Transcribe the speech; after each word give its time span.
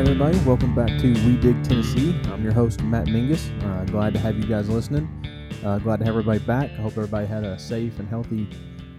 right, 0.00 0.08
everybody, 0.08 0.38
welcome 0.46 0.74
back 0.74 0.88
to 0.98 1.12
We 1.26 1.36
Dig 1.36 1.62
Tennessee. 1.62 2.18
I'm 2.32 2.42
your 2.42 2.54
host, 2.54 2.82
Matt 2.82 3.08
Mingus. 3.08 3.50
Uh, 3.62 3.84
glad 3.84 4.14
to 4.14 4.18
have 4.18 4.38
you 4.38 4.46
guys 4.46 4.66
listening. 4.70 5.06
Uh, 5.62 5.78
glad 5.78 5.98
to 5.98 6.06
have 6.06 6.14
everybody 6.14 6.38
back. 6.38 6.70
I 6.70 6.76
hope 6.76 6.92
everybody 6.92 7.26
had 7.26 7.44
a 7.44 7.58
safe 7.58 7.98
and 7.98 8.08
healthy 8.08 8.48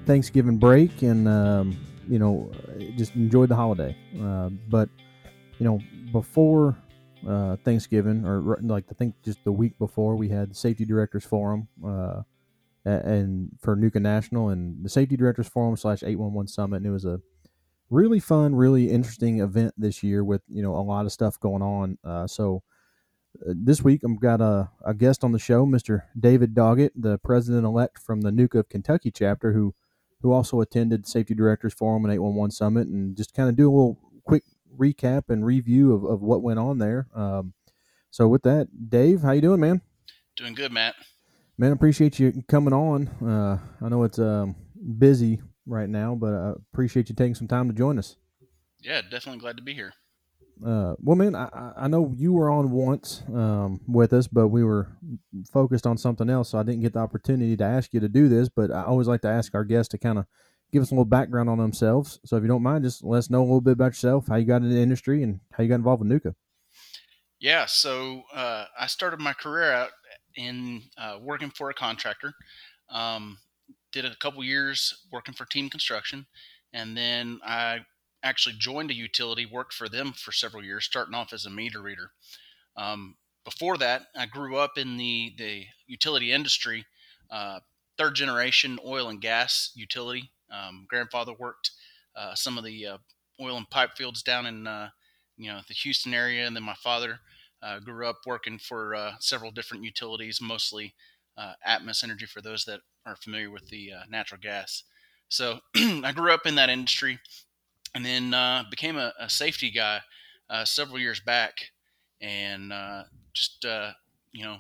Thanksgiving 0.06 0.58
break 0.58 1.02
and, 1.02 1.28
um, 1.28 1.76
you 2.08 2.20
know, 2.20 2.52
just 2.98 3.16
enjoyed 3.16 3.50
the 3.50 3.56
holiday. 3.56 3.98
Uh, 4.22 4.50
but, 4.70 4.90
you 5.58 5.66
know, 5.66 5.80
before 6.12 6.78
uh, 7.28 7.56
Thanksgiving, 7.66 8.24
or 8.24 8.60
like 8.62 8.86
I 8.92 8.94
think 8.94 9.16
just 9.24 9.44
the 9.44 9.52
week 9.52 9.80
before, 9.80 10.16
we 10.16 10.30
had 10.30 10.52
the 10.52 10.56
Safety 10.56 10.86
Directors 10.86 11.26
Forum 11.26 11.68
uh, 11.84 12.22
and 12.86 13.50
for 13.60 13.76
NUCA 13.76 14.00
National 14.00 14.50
and 14.50 14.86
the 14.86 14.90
Safety 14.90 15.18
Directors 15.18 15.48
Forum 15.48 15.76
slash 15.76 16.04
811 16.04 16.48
Summit. 16.48 16.78
And 16.78 16.86
it 16.86 16.92
was 16.92 17.06
a 17.06 17.20
really 17.92 18.20
fun, 18.20 18.56
really 18.56 18.90
interesting 18.90 19.42
event 19.42 19.74
this 19.78 20.02
year 20.02 20.24
with 20.24 20.42
you 20.48 20.64
know 20.64 20.76
a 20.76 20.82
lot 20.82 21.06
of 21.06 21.12
stuff 21.12 21.40
going 21.40 21.62
on. 21.62 21.98
Uh, 22.04 22.26
so 22.26 22.64
uh, 23.48 23.54
this 23.56 23.84
week 23.84 24.02
I've 24.04 24.20
got 24.20 24.42
a, 24.42 24.72
a, 24.84 24.94
guest 24.94 25.24
on 25.24 25.34
the 25.34 25.40
show, 25.40 25.66
Mr. 25.66 26.04
David 26.20 26.56
Doggett, 26.56 26.92
the 26.96 27.20
president 27.20 27.66
elect 27.66 28.00
from 28.00 28.22
the 28.22 28.32
NUCA 28.32 28.60
of 28.60 28.70
Kentucky 28.70 29.12
chapter, 29.12 29.54
who 29.54 29.76
who 30.22 30.32
also 30.32 30.62
attended 30.62 31.08
Safety 31.08 31.34
Directors 31.36 31.74
Forum 31.74 32.06
and 32.06 32.14
811 32.14 32.52
Summit, 32.52 32.88
and 32.88 33.16
just 33.16 33.36
kind 33.36 33.50
of 33.50 33.56
do 33.56 33.70
a 33.70 33.74
little 33.74 34.00
quick 34.24 34.44
recap 34.76 35.24
and 35.30 35.46
review 35.46 35.94
of, 35.94 36.04
of 36.06 36.22
what 36.22 36.42
went 36.42 36.60
on 36.60 36.78
there. 36.78 37.08
Um, 37.14 37.54
so 38.10 38.28
with 38.28 38.44
that, 38.44 38.68
Dave, 38.90 39.22
how 39.22 39.32
you 39.32 39.42
doing, 39.42 39.60
man? 39.60 39.82
Doing 40.36 40.54
good, 40.54 40.72
Matt. 40.72 40.96
Man, 41.58 41.72
appreciate 41.72 42.20
you 42.20 42.44
coming 42.48 42.74
on. 42.74 43.08
Uh, 43.08 43.60
I 43.84 43.90
know 43.90 44.04
it's 44.04 44.20
um, 44.20 44.56
busy 44.98 45.42
right 45.66 45.90
now, 45.90 46.16
but 46.16 46.34
I 46.34 46.54
appreciate 46.74 47.10
you 47.10 47.16
taking 47.16 47.36
some 47.36 47.48
time 47.48 47.68
to 47.68 47.74
join 47.74 48.00
us. 48.00 48.16
Yeah, 48.82 49.02
definitely 49.02 49.40
glad 49.40 49.58
to 49.58 49.64
be 49.64 49.74
here. 49.74 49.94
Uh, 50.66 50.96
well, 51.00 51.16
man, 51.16 51.36
I, 51.36 51.74
I 51.76 51.88
know 51.88 52.14
you 52.16 52.34
were 52.34 52.50
on 52.50 52.70
once 52.72 53.24
um, 53.34 53.82
with 53.88 54.14
us, 54.14 54.28
but 54.28 54.50
we 54.50 54.64
were 54.64 54.90
focused 55.52 55.88
on 55.88 55.98
something 55.98 56.30
else, 56.30 56.50
so 56.50 56.60
I 56.60 56.64
didn't 56.64 56.82
get 56.82 56.94
the 56.94 57.00
opportunity 57.00 57.58
to 57.58 57.64
ask 57.64 57.94
you 57.94 58.00
to 58.00 58.10
do 58.10 58.30
this. 58.30 58.48
But 58.48 58.72
I 58.72 58.84
always 58.84 59.08
like 59.08 59.22
to 59.22 59.28
ask 59.28 59.56
our 59.56 59.64
guests 59.64 59.90
to 59.92 59.98
kind 59.98 60.20
of 60.20 60.26
give 60.72 60.84
us 60.84 60.92
a 60.92 60.94
little 60.94 61.06
background 61.06 61.50
on 61.50 61.58
themselves. 61.58 62.20
So 62.26 62.38
if 62.38 62.44
you 62.44 62.48
don't 62.48 62.64
mind, 62.64 62.84
just 62.84 63.04
let 63.04 63.20
us 63.20 63.30
know 63.30 63.42
a 63.42 63.44
little 63.44 63.62
bit 63.62 63.74
about 63.74 63.88
yourself, 63.88 64.28
how 64.28 64.36
you 64.36 64.46
got 64.46 64.58
into 64.58 64.70
the 64.70 64.82
industry, 64.82 65.24
and 65.24 65.40
how 65.52 65.64
you 65.64 65.70
got 65.70 65.76
involved 65.76 66.04
with 66.04 66.12
NUCA. 66.12 66.36
Yeah, 67.40 67.66
so 67.66 68.22
uh, 68.34 68.66
I 68.80 68.86
started 68.86 69.20
my 69.20 69.34
career 69.34 69.72
out 69.72 69.90
in 70.36 70.84
uh, 70.98 71.18
working 71.20 71.50
for 71.50 71.72
a 71.72 71.74
contractor. 71.74 72.34
Um, 72.90 73.40
did 73.92 74.06
a 74.06 74.16
couple 74.16 74.44
years 74.44 75.06
working 75.12 75.34
for 75.34 75.46
Team 75.46 75.70
Construction, 75.70 76.26
and 76.74 76.96
then 76.96 77.40
I 77.46 77.86
actually 78.24 78.56
joined 78.58 78.92
a 78.92 78.96
utility, 78.96 79.46
worked 79.46 79.74
for 79.74 79.90
them 79.90 80.14
for 80.14 80.32
several 80.32 80.64
years, 80.64 80.86
starting 80.86 81.16
off 81.16 81.34
as 81.34 81.46
a 81.46 81.50
meter 81.50 81.82
reader. 81.82 82.12
Um, 82.76 83.16
before 83.44 83.78
that, 83.78 84.04
I 84.16 84.26
grew 84.28 84.58
up 84.58 84.78
in 84.78 84.98
the 84.98 85.34
the 85.38 85.66
utility 85.88 86.32
industry, 86.32 86.86
uh, 87.30 87.60
third 87.98 88.16
generation 88.16 88.80
oil 88.86 89.10
and 89.10 89.22
gas 89.22 89.72
utility. 89.76 90.32
Um, 90.52 90.86
grandfather 90.88 91.34
worked 91.34 91.72
uh, 92.16 92.36
some 92.36 92.58
of 92.58 92.64
the 92.64 92.86
uh, 92.86 92.98
oil 93.40 93.58
and 93.58 93.70
pipe 93.70 93.92
fields 93.98 94.22
down 94.22 94.46
in 94.46 94.68
uh, 94.68 94.90
you 95.38 95.52
know 95.52 95.62
the 95.68 95.74
Houston 95.74 96.14
area, 96.14 96.46
and 96.46 96.56
then 96.56 96.64
my 96.64 96.76
father 96.76 97.20
uh, 97.64 97.80
grew 97.80 98.08
up 98.08 98.20
working 98.26 98.60
for 98.60 98.96
uh, 98.96 99.14
several 99.20 99.52
different 99.52 99.84
utilities, 99.84 100.40
mostly 100.42 100.94
Atmos 101.68 102.04
Energy 102.04 102.26
for 102.26 102.42
those 102.42 102.66
that 102.66 102.82
are 103.06 103.16
familiar 103.16 103.50
with 103.50 103.68
the 103.70 103.92
uh, 103.94 104.04
natural 104.10 104.40
gas. 104.42 104.84
So 105.30 105.60
I 105.76 106.12
grew 106.14 106.34
up 106.34 106.46
in 106.46 106.56
that 106.56 106.70
industry, 106.70 107.20
and 107.96 108.06
then 108.06 108.34
uh, 108.34 108.64
became 108.70 108.98
a, 108.98 109.14
a, 109.20 109.30
safety 109.30 109.72
guy 109.72 110.02
uh, 110.50 110.66
several 110.66 111.00
years 111.00 111.20
back, 111.20 111.54
and 112.22 112.72
uh, 112.72 113.04
just 113.34 113.66
uh, 113.66 113.92
you 114.32 114.44
know 114.44 114.58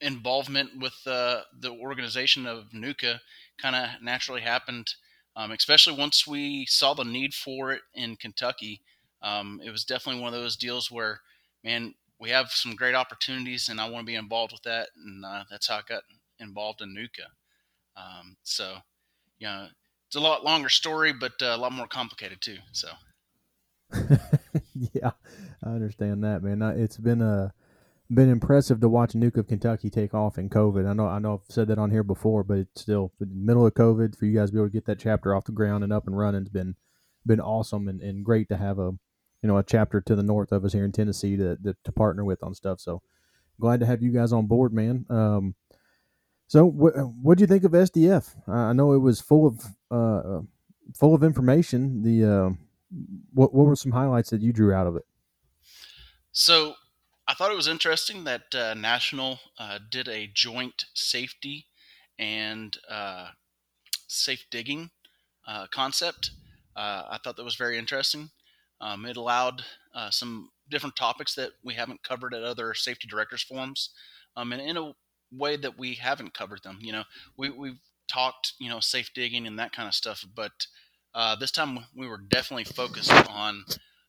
involvement 0.00 0.70
with 0.80 0.94
uh, 1.06 1.42
the 1.58 1.70
organization 1.70 2.46
of 2.46 2.72
NUCA 2.72 3.20
kind 3.60 3.76
of 3.76 4.02
naturally 4.02 4.40
happened. 4.40 4.94
Um, 5.36 5.52
especially 5.52 5.96
once 5.96 6.26
we 6.26 6.66
saw 6.66 6.92
the 6.92 7.04
need 7.04 7.34
for 7.34 7.72
it 7.72 7.82
in 7.94 8.16
Kentucky, 8.16 8.80
um, 9.22 9.60
it 9.64 9.70
was 9.70 9.84
definitely 9.84 10.22
one 10.22 10.34
of 10.34 10.40
those 10.40 10.56
deals 10.56 10.90
where, 10.90 11.20
man, 11.62 11.94
we 12.20 12.30
have 12.30 12.50
some 12.50 12.74
great 12.76 12.94
opportunities, 12.94 13.68
and 13.68 13.80
I 13.80 13.88
want 13.88 14.06
to 14.06 14.10
be 14.12 14.16
involved 14.16 14.52
with 14.52 14.62
that, 14.62 14.88
and 14.96 15.24
that's 15.50 15.68
how 15.68 15.76
I 15.76 15.82
got 15.88 16.02
involved 16.38 16.82
in 16.82 16.94
NUCA. 16.94 17.26
Um, 17.96 18.36
so, 18.42 18.76
you 19.38 19.46
know, 19.46 19.68
it's 20.06 20.16
a 20.16 20.20
lot 20.20 20.44
longer 20.44 20.68
story, 20.68 21.12
but 21.12 21.32
uh, 21.40 21.54
a 21.54 21.56
lot 21.56 21.72
more 21.72 21.86
complicated 21.86 22.40
too. 22.40 22.58
So. 22.72 22.88
yeah, 24.92 25.12
I 25.64 25.68
understand 25.68 26.22
that, 26.24 26.42
man. 26.42 26.62
It's 26.78 26.96
been 26.96 27.22
a 27.22 27.44
uh, 27.44 27.48
been 28.12 28.30
impressive 28.30 28.80
to 28.80 28.88
watch 28.88 29.12
NUCA 29.12 29.38
of 29.38 29.46
Kentucky 29.46 29.88
take 29.88 30.14
off 30.14 30.36
in 30.36 30.50
COVID. 30.50 30.88
I 30.88 30.92
know 30.92 31.06
I 31.06 31.18
know 31.20 31.34
I've 31.34 31.52
said 31.54 31.68
that 31.68 31.78
on 31.78 31.90
here 31.90 32.02
before, 32.02 32.42
but 32.42 32.58
it's 32.58 32.80
still 32.82 33.12
the 33.20 33.26
middle 33.26 33.66
of 33.66 33.74
COVID 33.74 34.16
for 34.16 34.26
you 34.26 34.36
guys 34.36 34.48
to 34.48 34.54
be 34.54 34.58
able 34.58 34.68
to 34.68 34.72
get 34.72 34.86
that 34.86 34.98
chapter 34.98 35.34
off 35.34 35.44
the 35.44 35.52
ground 35.52 35.84
and 35.84 35.92
up 35.92 36.06
and 36.06 36.18
running 36.18 36.42
has 36.42 36.48
been 36.48 36.74
been 37.24 37.40
awesome 37.40 37.88
and, 37.88 38.00
and 38.00 38.24
great 38.24 38.48
to 38.48 38.56
have 38.56 38.78
a 38.78 38.92
you 39.42 39.48
know 39.48 39.58
a 39.58 39.62
chapter 39.62 40.00
to 40.00 40.14
the 40.14 40.22
north 40.22 40.52
of 40.52 40.64
us 40.64 40.72
here 40.72 40.84
in 40.84 40.92
Tennessee 40.92 41.36
to 41.36 41.56
to, 41.56 41.76
to 41.84 41.92
partner 41.92 42.24
with 42.24 42.42
on 42.42 42.54
stuff. 42.54 42.80
So 42.80 43.02
glad 43.60 43.80
to 43.80 43.86
have 43.86 44.02
you 44.02 44.10
guys 44.10 44.32
on 44.32 44.46
board, 44.46 44.72
man. 44.72 45.06
Um, 45.08 45.54
so, 46.50 46.66
what 46.66 47.38
do 47.38 47.42
you 47.42 47.46
think 47.46 47.62
of 47.62 47.70
SDF? 47.70 48.34
I 48.48 48.72
know 48.72 48.92
it 48.92 48.98
was 48.98 49.20
full 49.20 49.46
of 49.46 49.64
uh, 49.88 50.38
uh, 50.38 50.40
full 50.96 51.14
of 51.14 51.22
information. 51.22 52.02
The 52.02 52.24
uh, 52.24 52.50
what 53.32 53.54
what 53.54 53.66
were 53.66 53.76
some 53.76 53.92
highlights 53.92 54.30
that 54.30 54.40
you 54.40 54.52
drew 54.52 54.74
out 54.74 54.88
of 54.88 54.96
it? 54.96 55.04
So, 56.32 56.74
I 57.28 57.34
thought 57.34 57.52
it 57.52 57.56
was 57.56 57.68
interesting 57.68 58.24
that 58.24 58.52
uh, 58.52 58.74
National 58.74 59.38
uh, 59.60 59.78
did 59.92 60.08
a 60.08 60.26
joint 60.26 60.86
safety 60.92 61.66
and 62.18 62.76
uh, 62.88 63.28
safe 64.08 64.44
digging 64.50 64.90
concept. 65.70 66.32
I 66.74 67.18
thought 67.22 67.36
that 67.36 67.44
was 67.44 67.54
very 67.54 67.78
interesting. 67.78 68.30
Um, 68.80 69.04
it 69.06 69.16
allowed 69.16 69.62
some 70.10 70.50
different 70.70 70.96
topics 70.96 71.34
that 71.34 71.50
we 71.64 71.74
haven't 71.74 72.02
covered 72.02 72.32
at 72.32 72.42
other 72.42 72.74
safety 72.74 73.08
directors 73.08 73.42
forums, 73.42 73.90
um, 74.36 74.52
and 74.52 74.62
in 74.62 74.76
a 74.76 74.92
way 75.32 75.56
that 75.56 75.78
we 75.78 75.94
haven't 75.94 76.34
covered 76.34 76.62
them. 76.62 76.78
You 76.80 76.92
know, 76.92 77.04
we 77.36 77.50
we've 77.50 77.80
talked, 78.08 78.54
you 78.58 78.68
know, 78.68 78.80
safe 78.80 79.10
digging 79.14 79.46
and 79.46 79.58
that 79.58 79.72
kind 79.72 79.88
of 79.88 79.94
stuff, 79.94 80.24
but 80.34 80.66
uh, 81.14 81.36
this 81.36 81.50
time 81.50 81.78
we 81.96 82.06
were 82.06 82.18
definitely 82.18 82.64
focused 82.64 83.12
on, 83.28 83.64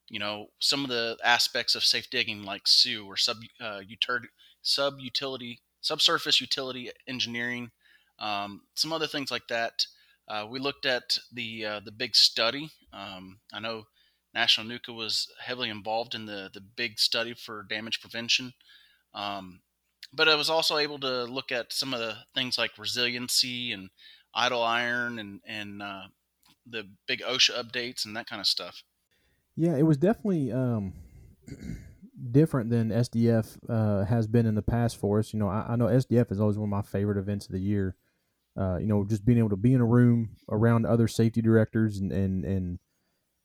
you 0.10 0.20
know, 0.20 0.48
some 0.60 0.84
of 0.84 0.90
the 0.90 1.18
aspects 1.24 1.76
of 1.76 1.84
safe 1.84 2.10
digging 2.10 2.44
like 2.44 2.68
SUE 2.68 3.06
or 3.06 3.18
sub 3.18 3.38
uh, 3.60 3.82
utility, 3.86 4.28
sub 4.62 5.00
utility, 5.00 5.60
subsurface 5.82 6.40
utility 6.42 6.92
engineering, 7.08 7.72
um, 8.20 8.62
some 8.76 8.94
other 8.94 9.08
things 9.08 9.32
like 9.32 9.48
that. 9.50 9.86
Uh, 10.28 10.46
we 10.50 10.60
looked 10.60 10.86
at 10.86 11.18
the 11.34 11.66
uh, 11.66 11.80
the 11.84 11.92
big 11.92 12.16
study. 12.16 12.70
Um, 12.94 13.40
I 13.52 13.60
know 13.60 13.86
National 14.34 14.68
NUCA 14.68 14.96
was 14.96 15.28
heavily 15.40 15.70
involved 15.70 16.16
in 16.16 16.26
the 16.26 16.50
the 16.54 16.62
big 16.62 17.00
study 17.00 17.34
for 17.34 17.64
damage 17.64 18.02
prevention. 18.02 18.54
Um, 19.14 19.62
but 20.14 20.30
I 20.30 20.36
was 20.36 20.50
also 20.50 20.78
able 20.78 21.00
to 21.00 21.24
look 21.26 21.52
at 21.52 21.74
some 21.74 21.94
of 21.94 22.00
the 22.00 22.16
things 22.36 22.58
like 22.58 22.78
resiliency 22.78 23.72
and 23.72 23.90
idle 24.34 24.64
iron 24.64 25.20
and 25.20 25.42
and 25.46 25.82
uh, 25.82 26.04
the 26.66 26.88
big 27.08 27.22
OSHA 27.22 27.64
updates 27.64 28.06
and 28.06 28.16
that 28.16 28.28
kind 28.28 28.40
of 28.40 28.48
stuff. 28.48 28.84
Yeah, 29.56 29.76
it 29.76 29.84
was 29.84 29.98
definitely 29.98 30.52
um, 30.52 30.94
different 32.32 32.70
than 32.70 32.90
SDF 32.90 33.58
uh, 33.70 34.06
has 34.06 34.28
been 34.28 34.46
in 34.46 34.56
the 34.56 34.62
past 34.62 34.98
for 34.98 35.20
us. 35.20 35.34
You 35.34 35.40
know, 35.40 35.48
I, 35.48 35.66
I, 35.70 35.76
know 35.76 35.86
SDF 35.86 36.32
is 36.32 36.40
always 36.40 36.58
one 36.58 36.68
of 36.68 36.72
my 36.72 36.82
favorite 36.82 37.18
events 37.18 37.48
of 37.48 37.52
the 37.52 37.60
year. 37.60 37.96
Uh, 38.58 38.78
you 38.78 38.88
know, 38.88 39.06
just 39.06 39.26
being 39.26 39.38
able 39.38 39.50
to 39.50 39.56
be 39.56 39.74
in 39.74 39.82
a 39.82 39.86
room 39.86 40.36
around 40.50 40.86
other 40.86 41.08
safety 41.08 41.42
directors 41.42 41.98
and 41.98 42.12
and 42.12 42.44
and 42.44 42.80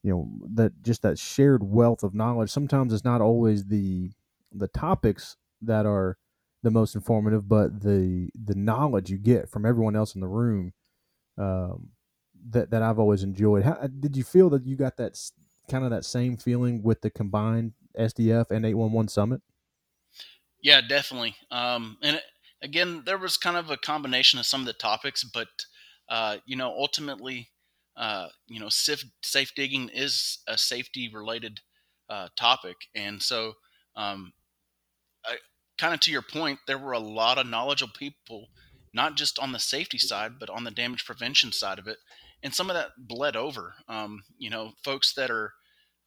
you 0.07 0.13
know 0.13 0.29
that 0.53 0.71
just 0.83 1.01
that 1.01 1.19
shared 1.19 1.61
wealth 1.61 2.01
of 2.01 2.15
knowledge. 2.15 2.49
Sometimes 2.49 2.93
it's 2.93 3.03
not 3.03 3.19
always 3.19 3.65
the 3.65 4.11
the 4.53 4.69
topics 4.69 5.35
that 5.61 5.85
are 5.85 6.17
the 6.63 6.71
most 6.71 6.95
informative, 6.95 7.49
but 7.49 7.81
the 7.81 8.29
the 8.33 8.55
knowledge 8.55 9.09
you 9.09 9.17
get 9.17 9.49
from 9.49 9.65
everyone 9.65 9.97
else 9.97 10.15
in 10.15 10.21
the 10.21 10.27
room 10.27 10.71
um, 11.37 11.89
that 12.51 12.71
that 12.71 12.81
I've 12.81 12.99
always 12.99 13.21
enjoyed. 13.21 13.63
How 13.63 13.73
did 13.99 14.15
you 14.15 14.23
feel 14.23 14.49
that 14.51 14.65
you 14.65 14.77
got 14.77 14.95
that 14.95 15.19
kind 15.69 15.83
of 15.83 15.89
that 15.89 16.05
same 16.05 16.37
feeling 16.37 16.81
with 16.81 17.01
the 17.01 17.09
combined 17.09 17.73
SDF 17.99 18.49
and 18.49 18.65
811 18.65 19.09
Summit? 19.09 19.41
Yeah, 20.61 20.79
definitely. 20.79 21.35
Um, 21.51 21.97
and 22.01 22.21
again, 22.61 23.03
there 23.05 23.17
was 23.17 23.35
kind 23.35 23.57
of 23.57 23.71
a 23.71 23.77
combination 23.77 24.39
of 24.39 24.45
some 24.45 24.61
of 24.61 24.67
the 24.67 24.73
topics, 24.73 25.25
but 25.25 25.49
uh, 26.07 26.37
you 26.45 26.55
know, 26.55 26.69
ultimately, 26.69 27.49
uh, 27.97 28.27
you 28.47 28.59
know, 28.59 28.69
safe, 28.69 29.03
safe 29.23 29.51
digging 29.55 29.89
is 29.89 30.39
a 30.47 30.57
safety 30.57 31.09
related 31.13 31.59
uh, 32.09 32.27
topic, 32.37 32.77
and 32.95 33.21
so 33.21 33.53
um, 33.95 34.31
kind 35.77 35.93
of 35.93 35.99
to 36.01 36.11
your 36.11 36.21
point, 36.21 36.59
there 36.67 36.77
were 36.77 36.93
a 36.93 36.99
lot 36.99 37.37
of 37.37 37.47
knowledgeable 37.47 37.93
people, 37.97 38.49
not 38.93 39.15
just 39.15 39.39
on 39.39 39.51
the 39.51 39.59
safety 39.59 39.97
side, 39.97 40.33
but 40.39 40.49
on 40.49 40.63
the 40.63 40.71
damage 40.71 41.05
prevention 41.05 41.51
side 41.51 41.79
of 41.79 41.87
it. 41.87 41.97
And 42.43 42.53
some 42.53 42.69
of 42.69 42.75
that 42.75 42.91
bled 42.97 43.35
over. 43.35 43.75
Um, 43.87 44.23
you 44.37 44.49
know, 44.49 44.73
folks 44.83 45.13
that 45.13 45.31
are 45.31 45.53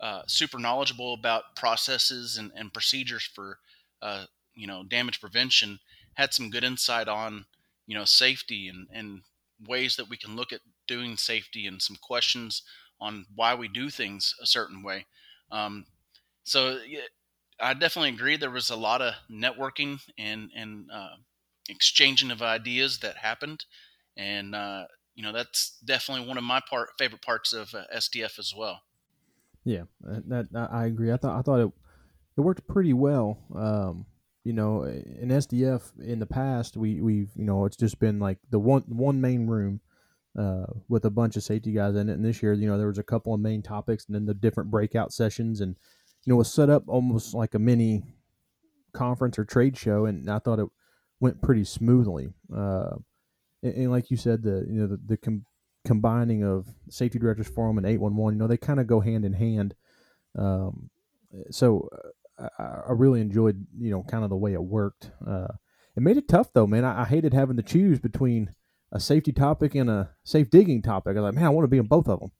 uh, 0.00 0.22
super 0.26 0.58
knowledgeable 0.58 1.14
about 1.14 1.56
processes 1.56 2.36
and, 2.36 2.50
and 2.54 2.72
procedures 2.72 3.24
for 3.24 3.58
uh, 4.02 4.24
you 4.54 4.66
know 4.66 4.82
damage 4.82 5.20
prevention 5.20 5.78
had 6.14 6.32
some 6.32 6.50
good 6.50 6.64
insight 6.64 7.06
on 7.06 7.44
you 7.86 7.94
know 7.94 8.04
safety 8.04 8.68
and, 8.68 8.86
and 8.92 9.20
ways 9.68 9.96
that 9.96 10.08
we 10.08 10.16
can 10.16 10.36
look 10.36 10.52
at 10.52 10.60
doing 10.90 11.16
safety 11.16 11.66
and 11.66 11.80
some 11.80 11.96
questions 12.02 12.62
on 13.00 13.24
why 13.34 13.54
we 13.54 13.68
do 13.68 13.88
things 13.88 14.34
a 14.42 14.46
certain 14.46 14.82
way 14.82 15.06
um, 15.52 15.86
so 16.44 16.78
i 17.60 17.72
definitely 17.72 18.10
agree 18.10 18.36
there 18.36 18.50
was 18.50 18.70
a 18.70 18.76
lot 18.76 19.00
of 19.00 19.14
networking 19.30 19.98
and 20.18 20.50
and 20.54 20.86
uh, 20.92 21.16
exchanging 21.68 22.30
of 22.30 22.42
ideas 22.42 22.98
that 22.98 23.16
happened 23.16 23.64
and 24.16 24.54
uh, 24.54 24.84
you 25.14 25.22
know 25.22 25.32
that's 25.32 25.78
definitely 25.84 26.26
one 26.26 26.38
of 26.38 26.44
my 26.44 26.60
part 26.68 26.90
favorite 26.98 27.22
parts 27.22 27.52
of 27.52 27.74
uh, 27.74 27.84
SDF 27.94 28.38
as 28.38 28.54
well. 28.56 28.80
Yeah, 29.64 29.82
uh, 30.08 30.20
that, 30.28 30.68
I 30.72 30.86
agree. 30.86 31.12
I 31.12 31.16
thought 31.16 31.38
I 31.38 31.42
thought 31.42 31.60
it 31.60 31.72
it 32.36 32.40
worked 32.40 32.66
pretty 32.66 32.92
well. 32.92 33.38
Um, 33.54 34.06
you 34.44 34.52
know, 34.52 34.84
in 34.84 35.28
SDF 35.28 35.92
in 36.00 36.18
the 36.18 36.26
past, 36.26 36.76
we 36.76 37.00
we've 37.00 37.30
you 37.36 37.44
know 37.44 37.64
it's 37.64 37.76
just 37.76 37.98
been 37.98 38.18
like 38.18 38.38
the 38.50 38.58
one 38.58 38.84
one 38.88 39.20
main 39.20 39.46
room 39.46 39.80
uh, 40.38 40.66
with 40.88 41.04
a 41.04 41.10
bunch 41.10 41.36
of 41.36 41.42
safety 41.42 41.72
guys 41.72 41.96
in 41.96 42.08
it. 42.08 42.14
And 42.14 42.24
this 42.24 42.42
year, 42.42 42.52
you 42.52 42.68
know, 42.68 42.78
there 42.78 42.86
was 42.86 42.98
a 42.98 43.02
couple 43.04 43.34
of 43.34 43.40
main 43.40 43.62
topics 43.62 44.06
and 44.06 44.14
then 44.14 44.26
the 44.26 44.34
different 44.34 44.70
breakout 44.70 45.12
sessions, 45.12 45.60
and 45.60 45.76
you 46.24 46.30
know, 46.30 46.36
it 46.36 46.38
was 46.38 46.52
set 46.52 46.70
up 46.70 46.84
almost 46.86 47.34
like 47.34 47.54
a 47.54 47.58
mini 47.58 48.02
conference 48.92 49.38
or 49.38 49.44
trade 49.44 49.76
show. 49.76 50.06
And 50.06 50.30
I 50.30 50.38
thought 50.38 50.58
it 50.58 50.68
went 51.18 51.42
pretty 51.42 51.64
smoothly. 51.64 52.32
Uh, 52.54 52.96
and, 53.62 53.74
and, 53.74 53.90
like 53.90 54.10
you 54.10 54.16
said, 54.16 54.42
the 54.42 54.66
you 54.68 54.80
know 54.80 54.86
the, 54.86 55.00
the 55.04 55.16
com- 55.16 55.46
combining 55.84 56.44
of 56.44 56.66
Safety 56.88 57.18
Directors 57.18 57.48
Forum 57.48 57.78
and 57.78 57.86
811, 57.86 58.34
you 58.34 58.38
know, 58.38 58.46
they 58.46 58.56
kind 58.56 58.80
of 58.80 58.86
go 58.86 59.00
hand 59.00 59.24
in 59.24 59.32
hand. 59.32 59.74
Um, 60.38 60.90
so 61.50 61.88
uh, 62.38 62.48
I, 62.58 62.62
I, 62.88 62.92
really 62.92 63.20
enjoyed, 63.20 63.66
you 63.78 63.90
know, 63.90 64.02
kind 64.02 64.24
of 64.24 64.30
the 64.30 64.36
way 64.36 64.52
it 64.52 64.62
worked. 64.62 65.10
Uh, 65.26 65.48
it 65.96 66.02
made 66.02 66.16
it 66.16 66.28
tough 66.28 66.52
though, 66.52 66.66
man. 66.66 66.84
I, 66.84 67.02
I, 67.02 67.04
hated 67.04 67.34
having 67.34 67.56
to 67.56 67.62
choose 67.62 67.98
between 67.98 68.54
a 68.92 69.00
safety 69.00 69.32
topic 69.32 69.74
and 69.74 69.88
a 69.90 70.10
safe 70.24 70.50
digging 70.50 70.82
topic. 70.82 71.16
I 71.16 71.20
was 71.20 71.28
like, 71.28 71.34
man, 71.34 71.44
I 71.44 71.50
want 71.50 71.64
to 71.64 71.68
be 71.68 71.78
in 71.78 71.86
both 71.86 72.08
of 72.08 72.20
them. 72.20 72.30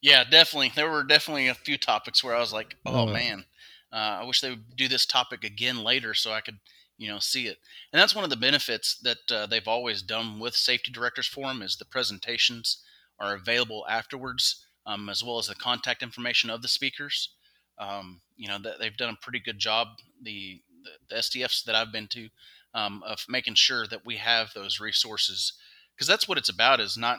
Yeah, 0.00 0.24
definitely. 0.24 0.72
There 0.74 0.90
were 0.90 1.04
definitely 1.04 1.48
a 1.48 1.54
few 1.54 1.78
topics 1.78 2.22
where 2.22 2.34
I 2.34 2.40
was 2.40 2.52
like, 2.52 2.76
oh, 2.84 3.08
uh, 3.08 3.12
man, 3.12 3.46
uh, 3.92 4.20
I 4.20 4.24
wish 4.24 4.40
they 4.40 4.50
would 4.50 4.76
do 4.76 4.88
this 4.88 5.06
topic 5.06 5.44
again 5.44 5.82
later 5.82 6.14
so 6.14 6.32
I 6.32 6.40
could– 6.40 6.58
you 6.96 7.08
know 7.08 7.18
see 7.18 7.46
it 7.46 7.58
and 7.92 8.00
that's 8.00 8.14
one 8.14 8.24
of 8.24 8.30
the 8.30 8.36
benefits 8.36 8.98
that 9.02 9.30
uh, 9.30 9.46
they've 9.46 9.68
always 9.68 10.02
done 10.02 10.38
with 10.38 10.54
safety 10.54 10.92
directors 10.92 11.26
forum 11.26 11.62
is 11.62 11.76
the 11.76 11.84
presentations 11.84 12.82
are 13.18 13.34
available 13.34 13.84
afterwards 13.88 14.64
um, 14.86 15.08
as 15.08 15.24
well 15.24 15.38
as 15.38 15.46
the 15.46 15.54
contact 15.54 16.02
information 16.02 16.50
of 16.50 16.62
the 16.62 16.68
speakers 16.68 17.34
um, 17.78 18.20
you 18.36 18.48
know 18.48 18.58
that 18.58 18.78
they've 18.78 18.96
done 18.96 19.14
a 19.14 19.22
pretty 19.22 19.40
good 19.40 19.58
job 19.58 19.88
the, 20.22 20.60
the, 20.84 21.14
the 21.14 21.20
sdfs 21.20 21.64
that 21.64 21.74
i've 21.74 21.92
been 21.92 22.08
to 22.08 22.28
um, 22.74 23.02
of 23.06 23.24
making 23.28 23.54
sure 23.54 23.86
that 23.86 24.04
we 24.04 24.16
have 24.16 24.52
those 24.54 24.80
resources 24.80 25.52
because 25.94 26.08
that's 26.08 26.28
what 26.28 26.38
it's 26.38 26.48
about 26.48 26.80
is 26.80 26.96
not 26.96 27.18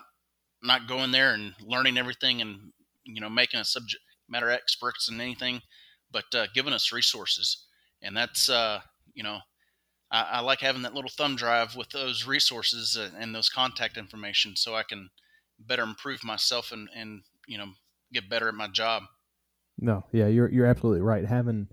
not 0.62 0.88
going 0.88 1.12
there 1.12 1.34
and 1.34 1.54
learning 1.62 1.98
everything 1.98 2.42
and 2.42 2.72
you 3.06 3.22
know 3.22 3.30
making 3.30 3.60
a 3.60 3.66
subject 3.66 4.04
matter 4.28 4.50
experts 4.50 5.10
in 5.10 5.22
anything 5.22 5.62
but 6.12 6.26
uh, 6.34 6.48
giving 6.54 6.74
us 6.74 6.92
resources 6.92 7.66
and 8.02 8.16
that's 8.16 8.50
uh, 8.50 8.80
you 9.14 9.24
know 9.24 9.40
I, 10.12 10.22
I, 10.34 10.40
like 10.42 10.60
having 10.60 10.84
that 10.84 10.94
little 10.94 11.10
thumb 11.10 11.36
drive 11.36 11.76
with 11.76 11.90
those 11.90 12.28
resources 12.28 12.98
and 13.18 13.34
those 13.34 13.50
contact 13.50 13.98
information 13.98 14.56
so 14.56 14.76
I 14.76 14.84
can 14.84 15.10
better 15.60 15.84
improve 15.84 16.24
myself 16.24 16.72
and, 16.72 16.90
and 16.96 17.22
you 17.48 17.58
know 17.58 17.68
get 18.14 18.30
better 18.30 18.48
at 18.48 18.56
my 18.56 18.68
job. 18.68 19.04
No, 19.78 20.06
yeah, 20.12 20.28
you're 20.28 20.50
you're 20.50 20.66
absolutely 20.66 21.02
right. 21.02 21.26
Having 21.26 21.68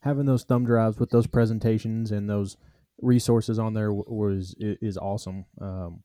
having 0.00 0.26
those 0.26 0.44
thumb 0.44 0.64
drives 0.64 0.98
with 0.98 1.10
those 1.10 1.26
presentations 1.26 2.12
and 2.12 2.28
those 2.28 2.56
resources 3.00 3.58
on 3.58 3.74
there 3.74 3.92
was 3.92 4.54
is 4.58 4.96
awesome. 4.96 5.44
Um, 5.60 6.02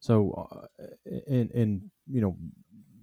so, 0.00 0.48
uh, 0.78 0.84
and 1.26 1.50
and 1.52 1.90
you 2.10 2.20
know, 2.20 2.36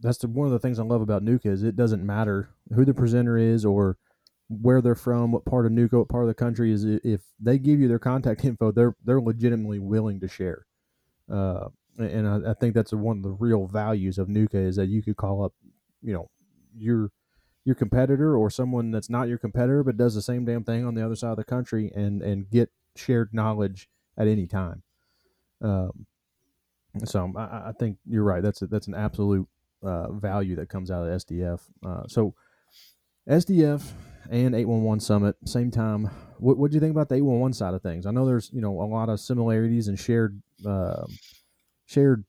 that's 0.01 0.19
the, 0.19 0.27
one 0.27 0.47
of 0.47 0.53
the 0.53 0.59
things 0.59 0.79
I 0.79 0.83
love 0.83 1.01
about 1.01 1.23
NUCA 1.23 1.47
is 1.47 1.63
it 1.63 1.75
doesn't 1.75 2.05
matter 2.05 2.49
who 2.73 2.85
the 2.85 2.93
presenter 2.93 3.37
is 3.37 3.65
or 3.65 3.97
where 4.49 4.81
they're 4.81 4.95
from, 4.95 5.31
what 5.31 5.45
part 5.45 5.65
of 5.65 5.71
NUCA, 5.71 5.93
what 5.93 6.09
part 6.09 6.23
of 6.23 6.27
the 6.27 6.33
country 6.33 6.71
is. 6.71 6.83
If 6.85 7.21
they 7.39 7.57
give 7.57 7.79
you 7.79 7.87
their 7.87 7.99
contact 7.99 8.45
info, 8.45 8.71
they're 8.71 8.95
they're 9.03 9.21
legitimately 9.21 9.79
willing 9.79 10.19
to 10.19 10.27
share. 10.27 10.65
Uh, 11.31 11.69
and 11.97 12.27
I, 12.27 12.51
I, 12.51 12.53
think 12.53 12.73
that's 12.73 12.91
one 12.91 13.17
of 13.17 13.23
the 13.23 13.31
real 13.31 13.67
values 13.67 14.17
of 14.17 14.27
NUCA 14.27 14.67
is 14.67 14.75
that 14.75 14.87
you 14.87 15.01
could 15.01 15.17
call 15.17 15.43
up, 15.43 15.53
you 16.01 16.13
know, 16.13 16.29
your 16.75 17.11
your 17.63 17.75
competitor 17.75 18.35
or 18.35 18.49
someone 18.49 18.91
that's 18.91 19.09
not 19.09 19.27
your 19.27 19.37
competitor 19.37 19.83
but 19.83 19.95
does 19.95 20.15
the 20.15 20.21
same 20.21 20.45
damn 20.45 20.63
thing 20.63 20.83
on 20.83 20.95
the 20.95 21.05
other 21.05 21.15
side 21.15 21.31
of 21.31 21.37
the 21.37 21.43
country 21.43 21.91
and 21.95 22.21
and 22.21 22.49
get 22.49 22.71
shared 22.95 23.33
knowledge 23.33 23.89
at 24.17 24.27
any 24.27 24.47
time. 24.47 24.83
Um, 25.61 26.05
so 27.05 27.31
I, 27.35 27.69
I 27.69 27.71
think 27.77 27.97
you're 28.05 28.23
right. 28.23 28.43
That's 28.43 28.61
a, 28.61 28.67
that's 28.67 28.87
an 28.87 28.95
absolute 28.95 29.47
uh, 29.83 30.11
value 30.11 30.55
that 30.57 30.69
comes 30.69 30.91
out 30.91 31.07
of 31.07 31.21
SDF. 31.23 31.61
Uh, 31.85 32.03
so 32.07 32.33
SDF 33.29 33.83
and 34.29 34.55
811 34.55 34.99
Summit, 34.99 35.35
same 35.45 35.71
time. 35.71 36.09
What 36.37 36.71
do 36.71 36.73
you 36.73 36.79
think 36.79 36.91
about 36.91 37.09
the 37.09 37.15
811 37.15 37.53
side 37.53 37.73
of 37.75 37.83
things? 37.83 38.05
I 38.07 38.11
know 38.11 38.25
there's 38.25 38.49
you 38.51 38.61
know 38.61 38.81
a 38.81 38.83
lot 38.83 39.09
of 39.09 39.19
similarities 39.19 39.87
and 39.87 39.99
shared 39.99 40.41
uh, 40.65 41.05
shared 41.85 42.25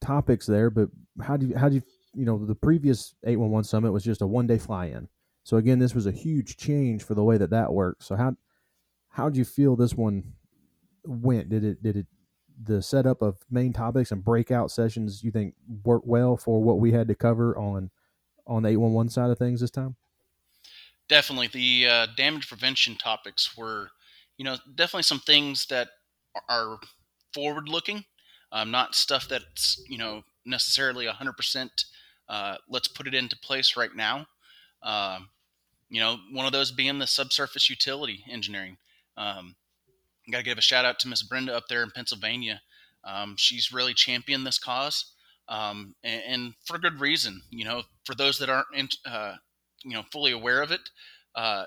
topics 0.00 0.46
there, 0.46 0.68
but 0.68 0.88
how 1.22 1.36
do 1.36 1.46
you 1.46 1.56
how 1.56 1.68
do 1.68 1.76
you 1.76 1.82
you 2.14 2.24
know 2.24 2.44
the 2.44 2.56
previous 2.56 3.14
811 3.24 3.64
Summit 3.64 3.92
was 3.92 4.02
just 4.02 4.20
a 4.20 4.26
one 4.26 4.48
day 4.48 4.58
fly 4.58 4.86
in. 4.86 5.08
So 5.44 5.58
again, 5.58 5.78
this 5.78 5.94
was 5.94 6.06
a 6.06 6.12
huge 6.12 6.56
change 6.56 7.04
for 7.04 7.14
the 7.14 7.22
way 7.22 7.38
that 7.38 7.50
that 7.50 7.72
works. 7.72 8.06
So 8.06 8.16
how 8.16 8.34
how 9.16 9.28
did 9.28 9.36
you 9.36 9.44
feel 9.44 9.76
this 9.76 9.94
one 9.94 10.32
went? 11.04 11.48
Did 11.48 11.64
it 11.64 11.82
did 11.82 11.96
it 11.96 12.06
the 12.62 12.80
setup 12.80 13.20
of 13.20 13.38
main 13.50 13.72
topics 13.72 14.10
and 14.10 14.24
breakout 14.24 14.70
sessions 14.70 15.22
you 15.22 15.30
think 15.30 15.54
worked 15.84 16.06
well 16.06 16.36
for 16.36 16.62
what 16.62 16.78
we 16.78 16.92
had 16.92 17.08
to 17.08 17.14
cover 17.14 17.56
on 17.58 17.90
on 18.46 18.62
the 18.62 18.70
811 18.70 19.10
side 19.10 19.30
of 19.30 19.38
things 19.38 19.60
this 19.60 19.70
time? 19.70 19.96
definitely 21.08 21.48
the 21.48 21.86
uh, 21.86 22.06
damage 22.16 22.48
prevention 22.48 22.96
topics 22.96 23.56
were, 23.56 23.90
you 24.36 24.44
know, 24.44 24.56
definitely 24.74 25.02
some 25.02 25.20
things 25.20 25.66
that 25.66 25.88
are 26.48 26.78
forward 27.32 27.68
looking, 27.68 28.04
um, 28.52 28.70
not 28.70 28.94
stuff 28.94 29.28
that's, 29.28 29.82
you 29.88 29.98
know, 29.98 30.22
necessarily 30.44 31.06
100%. 31.06 31.70
Uh, 32.28 32.56
let's 32.68 32.88
put 32.88 33.06
it 33.06 33.14
into 33.14 33.36
place 33.38 33.76
right 33.76 33.94
now. 33.94 34.26
Um, 34.82 35.28
you 35.88 36.00
know, 36.00 36.18
one 36.32 36.46
of 36.46 36.52
those 36.52 36.72
being 36.72 36.98
the 36.98 37.06
subsurface 37.06 37.70
utility 37.70 38.24
engineering. 38.28 38.76
Um, 39.16 39.56
Got 40.30 40.38
to 40.38 40.44
give 40.44 40.58
a 40.58 40.62
shout 40.62 40.84
out 40.84 40.98
to 41.00 41.08
Miss 41.08 41.22
Brenda 41.22 41.54
up 41.54 41.68
there 41.68 41.84
in 41.84 41.90
Pennsylvania. 41.92 42.60
Um, 43.04 43.36
she's 43.38 43.72
really 43.72 43.94
championed 43.94 44.44
this 44.44 44.58
cause, 44.58 45.12
um, 45.48 45.94
and, 46.02 46.22
and, 46.26 46.54
for 46.64 46.78
good 46.78 47.00
reason. 47.00 47.42
You 47.50 47.64
know, 47.64 47.82
for 48.04 48.16
those 48.16 48.38
that 48.38 48.50
aren't 48.50 48.66
in, 48.74 48.88
uh, 49.04 49.36
you 49.84 49.92
know 49.92 50.02
fully 50.10 50.32
aware 50.32 50.62
of 50.62 50.72
it, 50.72 50.80
uh, 51.36 51.66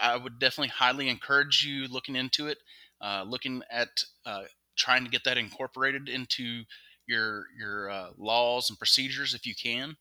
I 0.00 0.16
would 0.16 0.38
definitely 0.38 0.68
highly 0.68 1.08
encourage 1.08 1.64
you 1.64 1.88
looking 1.88 2.14
into 2.14 2.46
it, 2.46 2.58
uh, 3.00 3.24
looking 3.26 3.62
at 3.68 3.88
uh, 4.24 4.42
trying 4.76 5.02
to 5.02 5.10
get 5.10 5.24
that 5.24 5.36
incorporated 5.36 6.08
into 6.08 6.62
your 7.08 7.46
your 7.58 7.90
uh, 7.90 8.10
laws 8.16 8.70
and 8.70 8.78
procedures 8.78 9.34
if 9.34 9.44
you 9.44 9.54
can. 9.60 9.96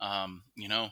Um, 0.00 0.44
you 0.56 0.68
know, 0.68 0.88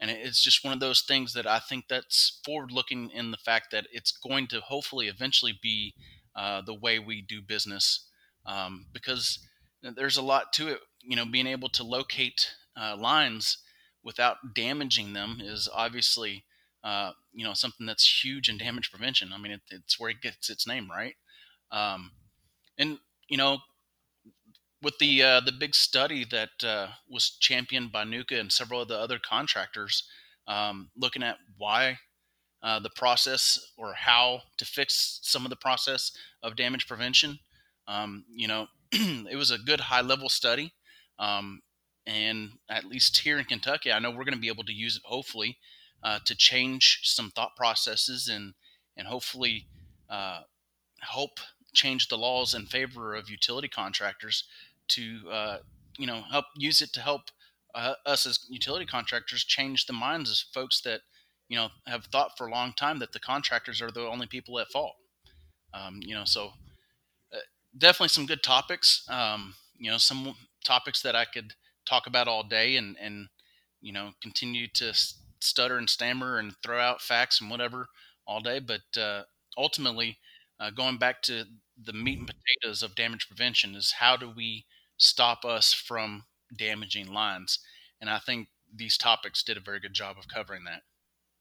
and 0.00 0.10
it's 0.10 0.42
just 0.42 0.64
one 0.64 0.72
of 0.72 0.80
those 0.80 1.02
things 1.02 1.32
that 1.32 1.46
I 1.46 1.58
think 1.58 1.86
that's 1.88 2.40
forward 2.44 2.70
looking 2.70 3.10
in 3.10 3.30
the 3.30 3.38
fact 3.38 3.70
that 3.72 3.86
it's 3.90 4.12
going 4.12 4.46
to 4.48 4.60
hopefully 4.60 5.08
eventually 5.08 5.58
be 5.62 5.94
uh, 6.34 6.60
the 6.60 6.74
way 6.74 6.98
we 6.98 7.22
do 7.22 7.40
business 7.40 8.06
um, 8.44 8.86
because 8.92 9.38
there's 9.82 10.16
a 10.16 10.22
lot 10.22 10.52
to 10.54 10.68
it. 10.68 10.80
You 11.02 11.16
know, 11.16 11.24
being 11.24 11.46
able 11.46 11.68
to 11.70 11.82
locate 11.84 12.50
uh, 12.78 12.96
lines 12.96 13.58
without 14.02 14.54
damaging 14.54 15.12
them 15.12 15.38
is 15.42 15.68
obviously 15.72 16.44
uh, 16.84 17.12
you 17.32 17.44
know 17.44 17.54
something 17.54 17.86
that's 17.86 18.22
huge 18.24 18.48
in 18.48 18.58
damage 18.58 18.90
prevention. 18.90 19.30
I 19.32 19.38
mean, 19.38 19.52
it, 19.52 19.60
it's 19.70 19.98
where 19.98 20.10
it 20.10 20.20
gets 20.20 20.50
its 20.50 20.66
name, 20.66 20.90
right? 20.90 21.14
Um, 21.72 22.12
and 22.78 22.98
you 23.28 23.36
know, 23.36 23.58
with 24.86 24.98
the 24.98 25.20
uh, 25.20 25.40
the 25.40 25.50
big 25.50 25.74
study 25.74 26.24
that 26.30 26.62
uh, 26.62 26.86
was 27.10 27.30
championed 27.40 27.90
by 27.90 28.04
NUCA 28.04 28.38
and 28.38 28.52
several 28.52 28.80
of 28.80 28.86
the 28.86 28.96
other 28.96 29.18
contractors, 29.18 30.04
um, 30.46 30.90
looking 30.96 31.24
at 31.24 31.38
why 31.58 31.98
uh, 32.62 32.78
the 32.78 32.90
process 32.90 33.72
or 33.76 33.94
how 33.94 34.42
to 34.58 34.64
fix 34.64 35.18
some 35.24 35.44
of 35.44 35.50
the 35.50 35.56
process 35.56 36.12
of 36.40 36.54
damage 36.54 36.86
prevention. 36.86 37.40
Um, 37.88 38.26
you 38.32 38.46
know, 38.46 38.68
it 38.92 39.36
was 39.36 39.50
a 39.50 39.58
good 39.58 39.80
high 39.80 40.02
level 40.02 40.28
study. 40.28 40.72
Um, 41.18 41.62
and 42.06 42.50
at 42.70 42.84
least 42.84 43.18
here 43.18 43.40
in 43.40 43.44
Kentucky, 43.44 43.90
I 43.90 43.98
know 43.98 44.10
we're 44.12 44.22
going 44.22 44.34
to 44.34 44.40
be 44.40 44.46
able 44.46 44.62
to 44.64 44.72
use 44.72 44.98
it 44.98 45.02
hopefully 45.04 45.58
uh, 46.04 46.20
to 46.26 46.36
change 46.36 47.00
some 47.02 47.32
thought 47.32 47.56
processes 47.56 48.28
and 48.28 48.54
and 48.96 49.08
hopefully 49.08 49.66
uh, 50.08 50.42
help 51.00 51.40
change 51.74 52.06
the 52.06 52.16
laws 52.16 52.54
in 52.54 52.66
favor 52.66 53.16
of 53.16 53.28
utility 53.28 53.68
contractors 53.68 54.44
to 54.88 55.20
uh, 55.30 55.58
you 55.98 56.06
know 56.06 56.22
help 56.30 56.46
use 56.56 56.80
it 56.80 56.92
to 56.94 57.00
help 57.00 57.22
uh, 57.74 57.94
us 58.06 58.26
as 58.26 58.46
utility 58.48 58.86
contractors 58.86 59.44
change 59.44 59.86
the 59.86 59.92
minds 59.92 60.30
of 60.30 60.38
folks 60.54 60.80
that 60.82 61.00
you 61.48 61.56
know 61.56 61.68
have 61.86 62.04
thought 62.06 62.36
for 62.36 62.46
a 62.46 62.50
long 62.50 62.72
time 62.72 62.98
that 62.98 63.12
the 63.12 63.20
contractors 63.20 63.80
are 63.82 63.90
the 63.90 64.06
only 64.06 64.26
people 64.26 64.58
at 64.58 64.68
fault. 64.68 64.94
Um, 65.74 66.00
you 66.02 66.14
know, 66.14 66.24
so 66.24 66.52
uh, 67.32 67.38
definitely 67.76 68.08
some 68.08 68.26
good 68.26 68.42
topics. 68.42 69.04
Um, 69.08 69.54
you 69.78 69.90
know, 69.90 69.98
some 69.98 70.34
topics 70.64 71.02
that 71.02 71.16
I 71.16 71.24
could 71.24 71.54
talk 71.86 72.06
about 72.06 72.28
all 72.28 72.42
day 72.42 72.76
and 72.76 72.96
and 73.00 73.28
you 73.80 73.92
know 73.92 74.12
continue 74.22 74.66
to 74.74 74.92
stutter 75.40 75.76
and 75.78 75.88
stammer 75.90 76.38
and 76.38 76.54
throw 76.62 76.80
out 76.80 77.00
facts 77.02 77.40
and 77.40 77.50
whatever 77.50 77.88
all 78.26 78.40
day. 78.40 78.58
But 78.58 79.00
uh, 79.00 79.22
ultimately, 79.56 80.18
uh, 80.58 80.70
going 80.70 80.98
back 80.98 81.22
to 81.22 81.44
the 81.82 81.92
meat 81.92 82.18
and 82.18 82.28
potatoes 82.28 82.82
of 82.82 82.94
damage 82.94 83.28
prevention 83.28 83.74
is 83.74 83.92
how 83.98 84.16
do 84.16 84.30
we 84.34 84.64
stop 84.96 85.44
us 85.44 85.72
from 85.72 86.24
damaging 86.56 87.12
lines? 87.12 87.58
And 88.00 88.10
I 88.10 88.18
think 88.18 88.48
these 88.74 88.96
topics 88.96 89.42
did 89.42 89.56
a 89.56 89.60
very 89.60 89.80
good 89.80 89.94
job 89.94 90.16
of 90.18 90.28
covering 90.28 90.64
that. 90.64 90.82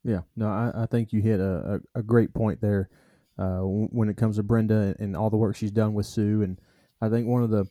Yeah, 0.04 0.22
no, 0.36 0.48
I, 0.48 0.84
I 0.84 0.86
think 0.86 1.12
you 1.12 1.22
hit 1.22 1.40
a, 1.40 1.82
a, 1.96 2.00
a 2.00 2.04
great 2.04 2.34
point 2.34 2.62
there 2.62 2.90
uh, 3.38 3.60
when 3.62 4.10
it 4.10 4.18
comes 4.18 4.38
to 4.38 4.44
Brenda 4.44 4.96
and 5.00 5.16
all 5.16 5.30
the 5.30 5.38
work 5.38 5.56
she's 5.56 5.72
done 5.72 5.94
with 5.94 6.06
SUE. 6.06 6.44
And 6.44 6.60
I 7.02 7.10
think 7.10 7.28
one 7.28 7.44
of 7.44 7.50
the 7.50 7.66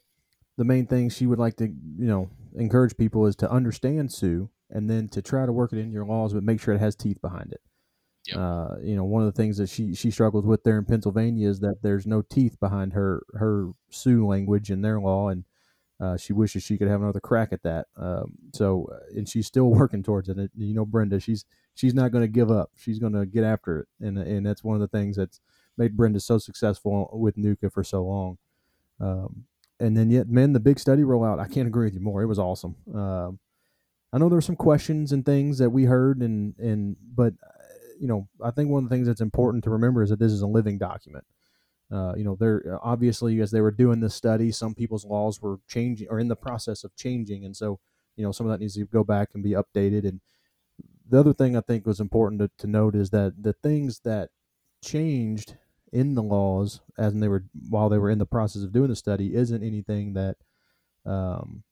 the 0.56 0.64
main 0.64 0.86
things 0.86 1.16
she 1.16 1.26
would 1.26 1.38
like 1.38 1.56
to 1.56 1.66
you 1.66 2.06
know 2.06 2.30
encourage 2.56 2.96
people 2.96 3.26
is 3.26 3.36
to 3.36 3.50
understand 3.50 4.12
SUE 4.12 4.50
and 4.70 4.88
then 4.90 5.08
to 5.08 5.22
try 5.22 5.46
to 5.46 5.52
work 5.52 5.72
it 5.72 5.78
in 5.78 5.92
your 5.92 6.04
laws, 6.04 6.32
but 6.32 6.42
make 6.42 6.60
sure 6.60 6.74
it 6.74 6.80
has 6.80 6.96
teeth 6.96 7.20
behind 7.20 7.52
it. 7.52 7.60
Yep. 8.26 8.36
Uh, 8.36 8.68
you 8.82 8.96
know, 8.96 9.04
one 9.04 9.22
of 9.22 9.32
the 9.32 9.36
things 9.40 9.58
that 9.58 9.68
she 9.68 9.94
she 9.94 10.10
struggles 10.10 10.44
with 10.44 10.64
there 10.64 10.78
in 10.78 10.84
Pennsylvania 10.84 11.48
is 11.48 11.60
that 11.60 11.82
there's 11.82 12.06
no 12.06 12.22
teeth 12.22 12.58
behind 12.58 12.94
her 12.94 13.22
her 13.34 13.70
SUE 13.90 14.26
language 14.26 14.70
in 14.70 14.82
their 14.82 15.00
law, 15.00 15.28
and 15.28 15.44
uh, 16.00 16.16
she 16.16 16.32
wishes 16.32 16.62
she 16.62 16.76
could 16.76 16.88
have 16.88 17.02
another 17.02 17.20
crack 17.20 17.52
at 17.52 17.62
that. 17.62 17.86
Um, 17.96 18.34
so, 18.52 18.88
uh, 18.92 19.16
and 19.16 19.28
she's 19.28 19.46
still 19.46 19.66
working 19.70 20.02
towards 20.02 20.28
it. 20.28 20.36
And, 20.36 20.50
you 20.56 20.74
know, 20.74 20.84
Brenda, 20.84 21.20
she's 21.20 21.44
she's 21.74 21.94
not 21.94 22.12
going 22.12 22.24
to 22.24 22.28
give 22.28 22.50
up. 22.50 22.70
She's 22.76 22.98
going 22.98 23.12
to 23.12 23.26
get 23.26 23.44
after 23.44 23.80
it, 23.80 23.88
and 24.00 24.18
and 24.18 24.44
that's 24.44 24.64
one 24.64 24.74
of 24.74 24.80
the 24.80 24.88
things 24.88 25.16
that's 25.16 25.40
made 25.76 25.96
Brenda 25.96 26.20
so 26.20 26.38
successful 26.38 27.08
with 27.12 27.36
NUCA 27.36 27.72
for 27.72 27.84
so 27.84 28.04
long. 28.04 28.38
Um, 29.00 29.44
and 29.80 29.96
then 29.96 30.10
yet, 30.10 30.28
man, 30.28 30.52
the 30.52 30.60
big 30.60 30.78
study 30.78 31.02
rollout. 31.02 31.40
I 31.40 31.48
can't 31.48 31.66
agree 31.66 31.86
with 31.86 31.94
you 31.94 32.00
more. 32.00 32.22
It 32.22 32.26
was 32.26 32.38
awesome. 32.38 32.76
Um, 32.94 33.38
I 34.12 34.18
know 34.18 34.28
there 34.28 34.36
were 34.36 34.42
some 34.42 34.54
questions 34.56 35.10
and 35.10 35.26
things 35.26 35.58
that 35.58 35.70
we 35.70 35.84
heard, 35.84 36.22
and 36.22 36.56
and 36.58 36.96
but 37.14 37.34
you 37.98 38.06
know, 38.08 38.28
I 38.42 38.50
think 38.50 38.70
one 38.70 38.84
of 38.84 38.88
the 38.88 38.94
things 38.94 39.06
that's 39.06 39.20
important 39.20 39.64
to 39.64 39.70
remember 39.70 40.02
is 40.02 40.10
that 40.10 40.18
this 40.18 40.32
is 40.32 40.42
a 40.42 40.46
living 40.46 40.78
document. 40.78 41.24
Uh, 41.94 42.14
you 42.16 42.24
know, 42.24 42.36
they're 42.38 42.78
obviously 42.82 43.40
as 43.40 43.52
they 43.52 43.60
were 43.60 43.70
doing 43.70 44.00
this 44.00 44.14
study, 44.14 44.50
some 44.50 44.74
people's 44.74 45.04
laws 45.04 45.40
were 45.40 45.58
changing 45.68 46.08
or 46.10 46.18
in 46.18 46.28
the 46.28 46.36
process 46.36 46.82
of 46.82 46.96
changing, 46.96 47.44
and 47.44 47.56
so 47.56 47.78
you 48.16 48.24
know 48.24 48.32
some 48.32 48.46
of 48.46 48.52
that 48.52 48.60
needs 48.60 48.74
to 48.74 48.84
go 48.86 49.04
back 49.04 49.30
and 49.34 49.44
be 49.44 49.50
updated. 49.52 50.08
And 50.08 50.20
the 51.08 51.20
other 51.20 51.32
thing 51.32 51.56
I 51.56 51.60
think 51.60 51.86
was 51.86 52.00
important 52.00 52.40
to, 52.40 52.50
to 52.58 52.66
note 52.66 52.96
is 52.96 53.10
that 53.10 53.42
the 53.42 53.52
things 53.52 54.00
that 54.00 54.30
changed 54.82 55.56
in 55.92 56.14
the 56.16 56.22
laws 56.22 56.80
as 56.98 57.14
they 57.14 57.28
were 57.28 57.44
while 57.68 57.88
they 57.88 57.98
were 57.98 58.10
in 58.10 58.18
the 58.18 58.26
process 58.26 58.62
of 58.64 58.72
doing 58.72 58.88
the 58.88 58.96
study 58.96 59.34
isn't 59.34 59.62
anything 59.62 60.14
that 60.14 60.36
um, 61.06 61.62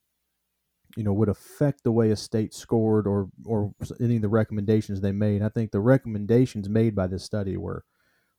you 0.96 1.02
know 1.02 1.12
would 1.12 1.28
affect 1.28 1.82
the 1.82 1.92
way 1.92 2.10
a 2.10 2.16
state 2.16 2.54
scored 2.54 3.06
or 3.06 3.28
or 3.44 3.74
any 4.00 4.16
of 4.16 4.22
the 4.22 4.28
recommendations 4.28 5.00
they 5.00 5.12
made. 5.12 5.42
I 5.42 5.48
think 5.48 5.72
the 5.72 5.80
recommendations 5.80 6.68
made 6.68 6.94
by 6.94 7.08
this 7.08 7.24
study 7.24 7.56
were 7.56 7.84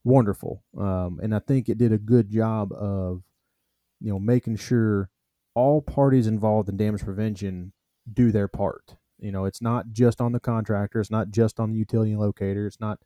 wonderful, 0.04 0.64
um, 0.78 1.20
and 1.22 1.34
I 1.36 1.40
think 1.40 1.70
it 1.70 1.78
did 1.78 1.92
a 1.92 1.98
good 1.98 2.30
job 2.30 2.72
of 2.74 3.24
you 4.02 4.12
know 4.12 4.20
making 4.20 4.58
sure 4.58 5.10
all 5.56 5.82
parties 5.82 6.28
involved 6.28 6.70
in 6.70 6.78
damage 6.78 7.04
prevention 7.04 7.74
do 8.12 8.32
their 8.32 8.48
part. 8.48 8.96
You 9.20 9.32
know, 9.32 9.46
it's 9.46 9.62
not 9.62 9.92
just 9.92 10.20
on 10.20 10.32
the 10.32 10.40
contractor, 10.40 11.00
it's 11.00 11.12
not 11.12 11.32
just 11.32 11.60
on 11.60 11.72
the 11.72 11.78
utility 11.78 12.16
locator, 12.16 12.68
it's 12.68 12.80
not 12.80 13.00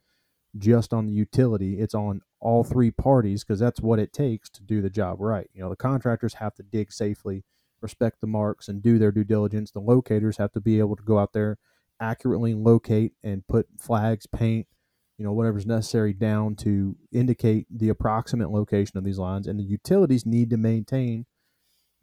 just 0.57 0.93
on 0.93 1.05
the 1.05 1.13
utility, 1.13 1.79
it's 1.79 1.93
on 1.93 2.21
all 2.39 2.63
three 2.63 2.91
parties 2.91 3.43
because 3.43 3.59
that's 3.59 3.81
what 3.81 3.99
it 3.99 4.13
takes 4.13 4.49
to 4.51 4.63
do 4.63 4.81
the 4.81 4.89
job 4.89 5.19
right. 5.19 5.49
You 5.53 5.61
know, 5.61 5.69
the 5.69 5.75
contractors 5.75 6.35
have 6.35 6.55
to 6.55 6.63
dig 6.63 6.91
safely 6.91 7.43
respect 7.81 8.21
the 8.21 8.27
marks 8.27 8.67
and 8.67 8.81
do 8.81 8.97
their 8.97 9.11
due 9.11 9.23
diligence. 9.23 9.71
The 9.71 9.79
locators 9.79 10.37
have 10.37 10.51
to 10.53 10.61
be 10.61 10.79
able 10.79 10.95
to 10.95 11.03
go 11.03 11.19
out 11.19 11.33
there, 11.33 11.57
accurately 11.99 12.53
locate 12.53 13.13
and 13.23 13.47
put 13.47 13.67
flags, 13.79 14.25
paint, 14.25 14.67
you 15.17 15.25
know, 15.25 15.31
whatever's 15.31 15.65
necessary 15.65 16.13
down 16.13 16.55
to 16.55 16.95
indicate 17.11 17.65
the 17.69 17.89
approximate 17.89 18.51
location 18.51 18.97
of 18.97 19.03
these 19.03 19.17
lines. 19.17 19.47
And 19.47 19.59
the 19.59 19.63
utilities 19.63 20.25
need 20.25 20.49
to 20.51 20.57
maintain 20.57 21.25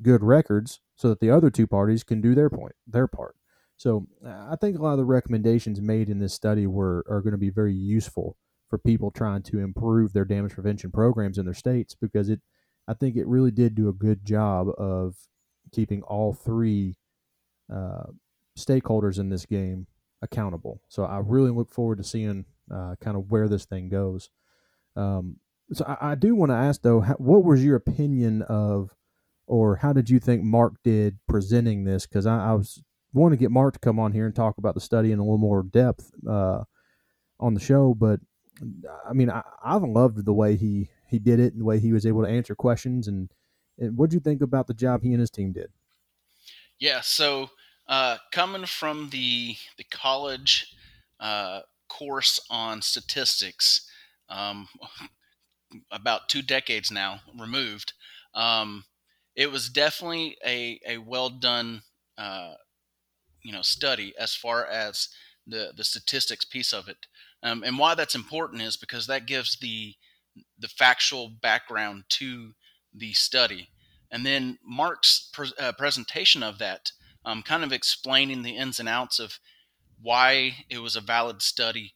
good 0.03 0.23
records 0.23 0.81
so 0.97 1.09
that 1.09 1.21
the 1.21 1.31
other 1.31 1.51
two 1.51 1.67
parties 1.67 2.03
can 2.03 2.21
do 2.21 2.35
their 2.35 2.51
point, 2.51 2.75
their 2.87 3.07
part. 3.07 3.37
So 3.77 4.07
I 4.25 4.57
think 4.61 4.79
a 4.79 4.83
lot 4.83 4.93
of 4.93 4.99
the 4.99 5.05
recommendations 5.05 5.81
made 5.81 6.09
in 6.09 6.19
this 6.19 6.35
study 6.35 6.67
were 6.67 7.05
are 7.09 7.21
going 7.21 7.33
to 7.33 7.39
be 7.39 7.51
very 7.51 7.75
useful 7.75 8.37
for 8.69 8.79
people 8.79 9.11
trying 9.11 9.43
to 9.43 9.59
improve 9.59 10.13
their 10.13 10.25
damage 10.25 10.55
prevention 10.55 10.91
programs 10.91 11.39
in 11.39 11.45
their 11.45 11.55
states 11.55 11.95
because 11.95 12.29
it 12.29 12.41
I 12.87 12.95
think 12.95 13.17
it 13.17 13.27
really 13.27 13.51
did 13.51 13.75
do 13.75 13.89
a 13.89 13.93
good 13.93 14.25
job 14.25 14.69
of 14.79 15.17
keeping 15.73 16.03
all 16.03 16.35
three 16.35 16.97
uh, 17.73 18.05
stakeholders 18.59 19.19
in 19.19 19.31
this 19.31 19.47
game 19.47 19.87
accountable. 20.23 20.81
So 20.89 21.05
I 21.05 21.19
really 21.19 21.51
look 21.51 21.71
forward 21.71 21.99
to 21.99 22.05
seeing 22.05 22.45
uh, 22.73 22.95
kind 23.01 23.17
of 23.17 23.31
where 23.31 23.49
this 23.49 23.65
thing 23.65 23.89
goes. 23.89 24.31
Um, 24.97 25.37
so 25.73 25.85
I, 25.87 26.13
I 26.13 26.15
do 26.15 26.35
want 26.35 26.51
to 26.51 26.57
ask 26.57 26.83
though, 26.83 27.01
how, 27.01 27.15
what 27.15 27.45
was 27.45 27.65
your 27.65 27.77
opinion 27.77 28.43
of, 28.43 28.95
or 29.47 29.77
how 29.77 29.93
did 29.93 30.09
you 30.09 30.21
think 30.21 30.43
Mark 30.43 30.75
did 30.83 31.19
presenting 31.29 31.85
this? 31.85 32.07
Because 32.07 32.27
I, 32.27 32.51
I, 32.51 32.53
was 32.53 32.83
want 33.13 33.33
to 33.33 33.37
get 33.37 33.51
Mark 33.51 33.75
to 33.75 33.79
come 33.79 33.99
on 33.99 34.13
here 34.13 34.27
and 34.27 34.35
talk 34.35 34.59
about 34.59 34.75
the 34.75 34.81
study 34.81 35.13
in 35.13 35.19
a 35.19 35.23
little 35.23 35.39
more 35.39 35.63
depth 35.63 36.11
uh, 36.29 36.65
on 37.39 37.55
the 37.55 37.61
show, 37.61 37.95
but 37.95 38.21
I 39.09 39.13
mean, 39.13 39.31
I, 39.31 39.43
I've 39.63 39.83
loved 39.83 40.25
the 40.25 40.33
way 40.33 40.57
he 40.57 40.91
he 41.09 41.19
did 41.19 41.41
it 41.41 41.53
and 41.53 41.61
the 41.61 41.65
way 41.65 41.79
he 41.79 41.93
was 41.93 42.07
able 42.07 42.23
to 42.23 42.29
answer 42.29 42.55
questions 42.55 43.09
and 43.09 43.31
and 43.79 43.97
what 43.97 44.11
do 44.11 44.15
you 44.15 44.21
think 44.21 44.41
about 44.41 44.67
the 44.67 44.75
job 44.75 45.03
he 45.03 45.13
and 45.13 45.21
his 45.21 45.31
team 45.31 45.53
did? 45.53 45.71
Yeah, 46.79 47.01
so 47.03 47.51
uh, 47.89 48.19
coming 48.33 48.67
from 48.67 49.11
the 49.11 49.57
the 49.77 49.85
college 49.85 50.75
uh, 51.21 51.61
course 51.99 52.41
on 52.51 52.83
statistics, 52.83 53.89
um, 54.29 54.69
about 55.91 56.29
two 56.29 56.43
decades 56.43 56.91
now 56.91 57.21
removed, 57.39 57.93
um, 58.35 58.85
it 59.37 59.51
was 59.51 59.69
definitely 59.69 60.37
a, 60.47 60.81
a 60.87 60.99
well 60.99 61.29
done 61.29 61.83
uh, 62.17 62.55
you 63.43 63.53
know 63.53 63.63
study 63.63 64.15
as 64.19 64.35
far 64.35 64.67
as 64.67 65.09
the 65.47 65.73
the 65.77 65.85
statistics 65.85 66.45
piece 66.45 66.73
of 66.73 66.89
it. 66.89 67.07
Um, 67.43 67.63
and 67.63 67.79
why 67.79 67.95
that's 67.95 68.15
important 68.15 68.63
is 68.63 68.77
because 68.77 69.07
that 69.07 69.27
gives 69.27 69.57
the 69.57 69.95
the 70.59 70.69
factual 70.69 71.29
background 71.29 72.05
to 72.09 72.53
the 72.93 73.13
study. 73.13 73.69
And 74.11 74.25
then 74.25 74.59
Mark's 74.65 75.29
pre- 75.33 75.53
uh, 75.59 75.73
presentation 75.73 76.43
of 76.43 76.59
that, 76.59 76.93
um, 77.25 77.43
kind 77.43 77.65
of 77.65 77.73
explaining 77.73 78.43
the 78.43 78.57
ins 78.57 78.81
and 78.81 78.89
outs 78.89 79.19
of 79.19 79.39
why 80.05 80.55
it 80.69 80.79
was 80.79 80.97
a 80.97 81.01
valid 81.01 81.41
study, 81.41 81.95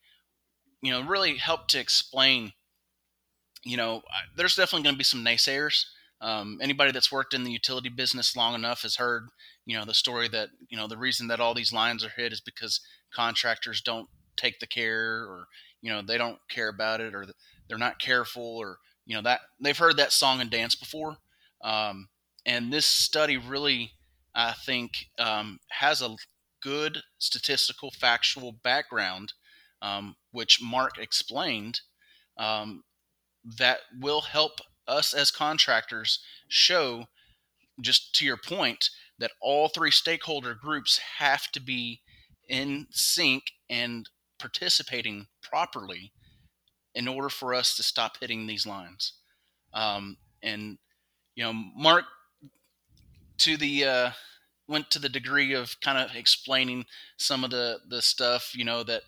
you 0.82 0.90
know, 0.90 1.02
really 1.02 1.36
helped 1.36 1.70
to 1.70 1.78
explain. 1.78 2.52
You 3.64 3.76
know, 3.76 4.02
there's 4.34 4.56
definitely 4.56 4.84
going 4.84 4.94
to 4.94 4.98
be 4.98 5.04
some 5.04 5.24
naysayers. 5.24 5.84
Um, 6.22 6.58
anybody 6.62 6.90
that's 6.90 7.12
worked 7.12 7.34
in 7.34 7.44
the 7.44 7.52
utility 7.52 7.90
business 7.90 8.34
long 8.34 8.54
enough 8.54 8.82
has 8.82 8.96
heard, 8.96 9.28
you 9.66 9.78
know, 9.78 9.84
the 9.84 9.94
story 9.94 10.26
that 10.28 10.48
you 10.70 10.76
know 10.76 10.88
the 10.88 10.96
reason 10.96 11.28
that 11.28 11.38
all 11.38 11.54
these 11.54 11.72
lines 11.72 12.02
are 12.04 12.12
hit 12.16 12.32
is 12.32 12.40
because 12.40 12.80
contractors 13.14 13.82
don't 13.82 14.08
take 14.38 14.58
the 14.58 14.66
care, 14.66 15.24
or 15.24 15.44
you 15.82 15.92
know, 15.92 16.00
they 16.00 16.16
don't 16.16 16.38
care 16.48 16.68
about 16.68 17.00
it, 17.02 17.14
or 17.14 17.26
they're 17.68 17.76
not 17.76 18.00
careful, 18.00 18.56
or 18.56 18.78
you 19.04 19.14
know 19.14 19.22
that 19.22 19.40
they've 19.60 19.78
heard 19.78 19.98
that 19.98 20.12
song 20.12 20.40
and 20.40 20.50
dance 20.50 20.74
before. 20.74 21.18
Um, 21.62 22.08
and 22.46 22.72
this 22.72 22.86
study 22.86 23.36
really, 23.36 23.92
I 24.34 24.54
think, 24.64 25.08
um, 25.18 25.58
has 25.68 26.00
a 26.00 26.16
good 26.62 27.02
statistical 27.18 27.90
factual 27.90 28.52
background, 28.52 29.32
um, 29.82 30.16
which 30.32 30.60
Mark 30.62 30.98
explained, 30.98 31.80
um, 32.36 32.82
that 33.58 33.78
will 33.98 34.22
help 34.22 34.60
us 34.86 35.14
as 35.14 35.30
contractors 35.30 36.20
show, 36.48 37.06
just 37.80 38.14
to 38.16 38.24
your 38.24 38.36
point, 38.36 38.90
that 39.18 39.32
all 39.40 39.68
three 39.68 39.90
stakeholder 39.90 40.54
groups 40.54 40.98
have 41.18 41.50
to 41.52 41.60
be 41.60 42.00
in 42.48 42.86
sync 42.90 43.44
and 43.68 44.08
participating 44.38 45.26
properly 45.42 46.12
in 46.94 47.06
order 47.06 47.28
for 47.28 47.54
us 47.54 47.76
to 47.76 47.82
stop 47.82 48.16
hitting 48.20 48.46
these 48.46 48.66
lines. 48.66 49.14
Um, 49.74 50.16
and 50.42 50.78
you 51.34 51.44
know, 51.44 51.52
Mark 51.52 52.04
to 53.38 53.56
the 53.56 53.84
uh, 53.84 54.10
went 54.68 54.90
to 54.90 54.98
the 54.98 55.08
degree 55.08 55.52
of 55.54 55.80
kind 55.80 55.98
of 55.98 56.14
explaining 56.14 56.87
some 57.16 57.44
of 57.44 57.50
the 57.50 57.80
the 57.88 58.02
stuff, 58.02 58.52
you 58.54 58.64
know, 58.64 58.82
that 58.84 59.02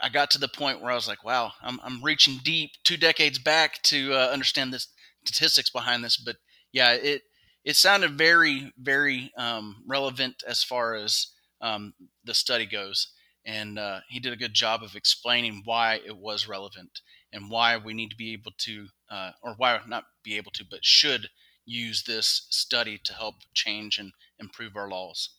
I 0.00 0.08
got 0.08 0.30
to 0.32 0.38
the 0.38 0.48
point 0.48 0.80
where 0.80 0.92
I 0.92 0.94
was 0.94 1.08
like, 1.08 1.24
wow, 1.24 1.52
I'm 1.62 1.80
I'm 1.82 2.02
reaching 2.02 2.40
deep 2.42 2.70
two 2.84 2.96
decades 2.96 3.38
back 3.38 3.82
to 3.84 4.14
uh, 4.14 4.28
understand 4.32 4.72
the 4.72 4.84
statistics 5.24 5.70
behind 5.70 6.04
this, 6.04 6.16
but 6.16 6.36
yeah, 6.72 6.92
it 6.92 7.22
it 7.64 7.76
sounded 7.76 8.16
very, 8.16 8.72
very 8.78 9.32
um, 9.36 9.84
relevant 9.86 10.42
as 10.46 10.62
far 10.62 10.94
as 10.94 11.28
um, 11.60 11.92
the 12.24 12.34
study 12.34 12.66
goes. 12.66 13.12
And 13.44 13.78
uh, 13.78 14.00
he 14.08 14.20
did 14.20 14.32
a 14.32 14.36
good 14.36 14.54
job 14.54 14.82
of 14.82 14.94
explaining 14.94 15.62
why 15.64 16.00
it 16.04 16.16
was 16.16 16.48
relevant 16.48 17.00
and 17.32 17.50
why 17.50 17.76
we 17.76 17.94
need 17.94 18.10
to 18.10 18.16
be 18.16 18.32
able 18.32 18.52
to, 18.58 18.88
uh, 19.10 19.32
or 19.42 19.54
why 19.56 19.80
not 19.86 20.04
be 20.22 20.36
able 20.36 20.50
to, 20.52 20.64
but 20.70 20.84
should 20.84 21.28
use 21.68 22.02
this 22.04 22.46
study 22.50 22.98
to 23.04 23.12
help 23.12 23.36
change 23.52 23.98
and 23.98 24.12
improve 24.40 24.76
our 24.76 24.88
laws. 24.88 25.30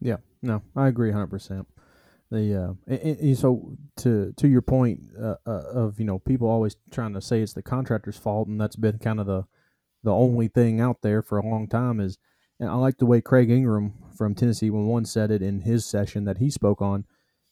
Yeah, 0.00 0.16
no, 0.42 0.62
I 0.74 0.88
agree 0.88 1.10
100%. 1.10 1.66
The 2.28 2.54
uh, 2.60 2.72
and, 2.88 3.18
and 3.20 3.38
so 3.38 3.76
to 3.98 4.32
to 4.36 4.48
your 4.48 4.60
point 4.60 4.98
uh, 5.16 5.36
uh, 5.46 5.62
of 5.72 6.00
you 6.00 6.04
know 6.04 6.18
people 6.18 6.48
always 6.48 6.74
trying 6.90 7.14
to 7.14 7.20
say 7.20 7.40
it's 7.40 7.52
the 7.52 7.62
contractor's 7.62 8.16
fault, 8.16 8.48
and 8.48 8.60
that's 8.60 8.74
been 8.74 8.98
kind 8.98 9.20
of 9.20 9.26
the 9.26 9.44
the 10.02 10.10
only 10.10 10.48
thing 10.48 10.80
out 10.80 11.02
there 11.02 11.22
for 11.22 11.38
a 11.38 11.46
long 11.46 11.68
time 11.68 12.00
is. 12.00 12.18
And 12.58 12.70
I 12.70 12.74
like 12.74 12.96
the 12.96 13.06
way 13.06 13.20
Craig 13.20 13.50
Ingram 13.50 13.92
from 14.16 14.34
Tennessee 14.34 14.70
when 14.70 14.86
one 14.86 15.04
said 15.04 15.30
it 15.30 15.42
in 15.42 15.60
his 15.60 15.84
session 15.84 16.24
that 16.24 16.38
he 16.38 16.50
spoke 16.50 16.80
on. 16.80 17.04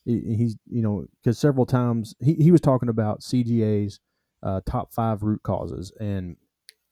He, 0.04 0.34
he's 0.34 0.56
you 0.68 0.82
know 0.82 1.06
because 1.22 1.38
several 1.38 1.66
times 1.66 2.16
he, 2.18 2.34
he 2.34 2.50
was 2.50 2.60
talking 2.60 2.88
about 2.88 3.20
CGA's 3.20 4.00
uh, 4.42 4.60
top 4.66 4.92
five 4.92 5.22
root 5.22 5.44
causes, 5.44 5.92
and 6.00 6.36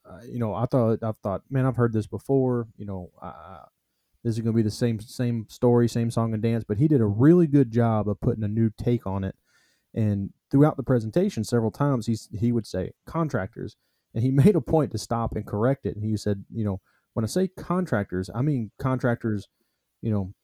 uh, 0.09 0.21
you 0.26 0.38
know 0.38 0.54
I 0.54 0.66
thought 0.66 1.02
I 1.02 1.12
thought 1.23 1.42
man 1.50 1.66
I've 1.66 1.76
heard 1.76 1.92
this 1.92 2.06
before. 2.06 2.68
You 2.76 2.87
know 2.87 3.11
I, 3.21 3.64
this 4.25 4.37
is 4.37 4.40
going 4.40 4.52
to 4.52 4.56
be 4.56 4.62
the 4.62 4.71
same 4.71 5.00
same 5.00 5.47
story, 5.49 5.88
same 5.88 6.11
song 6.11 6.32
and 6.32 6.42
dance. 6.42 6.64
But 6.66 6.78
he 6.78 6.88
did 6.88 7.00
a 7.00 7.06
really 7.06 7.47
good 7.47 7.71
job 7.71 8.09
of 8.09 8.21
putting 8.21 8.44
a 8.44 8.49
new 8.49 8.71
take 8.71 9.06
on 9.06 9.25
it. 9.25 9.35
And 9.94 10.30
throughout 10.50 10.76
the 10.76 10.82
presentation, 10.82 11.44
several 11.44 11.71
times 11.71 12.06
he 12.06 12.16
he 12.38 12.52
would 12.52 12.66
say 12.66 12.92
contractors, 13.06 13.76
and 14.14 14.23
he 14.23 14.30
made 14.44 14.56
a 14.56 14.61
point 14.61 14.92
to 14.92 14.99
stop 14.99 15.35
and 15.35 15.47
correct 15.47 15.87
it. 15.87 15.97
And 15.97 16.04
he 16.04 16.16
said, 16.16 16.44
you 16.52 16.64
know, 16.64 16.80
when 17.14 17.25
I 17.25 17.28
say 17.28 17.49
contractors, 17.49 18.30
I 18.35 18.42
mean 18.42 18.71
contractors. 18.78 19.49
You 20.00 20.11
know, 20.11 20.35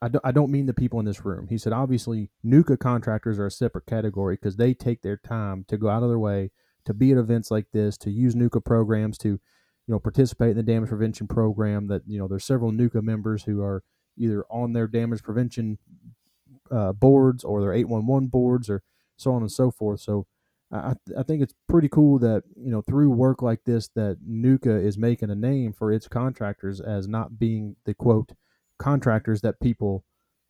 I 0.00 0.08
don't, 0.08 0.24
I 0.24 0.30
don't 0.30 0.52
mean 0.52 0.66
the 0.66 0.74
people 0.74 1.00
in 1.00 1.04
this 1.04 1.24
room. 1.24 1.48
He 1.48 1.58
said, 1.58 1.72
obviously, 1.72 2.30
NUCA 2.44 2.78
contractors 2.78 3.40
are 3.40 3.46
a 3.46 3.50
separate 3.50 3.86
category 3.86 4.36
because 4.36 4.56
they 4.56 4.72
take 4.72 5.02
their 5.02 5.16
time 5.16 5.64
to 5.66 5.76
go 5.76 5.88
out 5.88 6.04
of 6.04 6.08
their 6.08 6.18
way 6.18 6.52
to 6.84 6.94
be 6.94 7.12
at 7.12 7.18
events 7.18 7.50
like 7.50 7.66
this, 7.72 7.96
to 7.98 8.10
use 8.10 8.34
NUCA 8.34 8.64
programs, 8.64 9.18
to 9.18 9.28
you 9.28 9.40
know 9.88 9.98
participate 9.98 10.50
in 10.50 10.56
the 10.56 10.62
damage 10.62 10.88
prevention 10.88 11.26
program. 11.26 11.88
That 11.88 12.02
you 12.06 12.18
know 12.18 12.28
there's 12.28 12.44
several 12.44 12.72
NUCA 12.72 13.02
members 13.02 13.44
who 13.44 13.62
are 13.62 13.82
either 14.16 14.44
on 14.50 14.72
their 14.72 14.86
damage 14.86 15.22
prevention 15.22 15.78
uh, 16.70 16.92
boards 16.92 17.44
or 17.44 17.60
their 17.60 17.72
811 17.72 18.28
boards 18.28 18.68
or 18.68 18.82
so 19.16 19.32
on 19.32 19.42
and 19.42 19.52
so 19.52 19.70
forth. 19.70 20.00
So 20.00 20.26
I, 20.72 20.94
I 21.18 21.22
think 21.22 21.42
it's 21.42 21.54
pretty 21.68 21.88
cool 21.88 22.18
that 22.20 22.44
you 22.56 22.70
know 22.70 22.82
through 22.82 23.10
work 23.10 23.42
like 23.42 23.64
this 23.64 23.88
that 23.94 24.18
NUCA 24.28 24.84
is 24.84 24.96
making 24.96 25.30
a 25.30 25.34
name 25.34 25.72
for 25.72 25.90
its 25.92 26.08
contractors 26.08 26.80
as 26.80 27.08
not 27.08 27.38
being 27.38 27.76
the 27.84 27.94
quote 27.94 28.32
contractors 28.78 29.40
that 29.42 29.60
people 29.60 30.04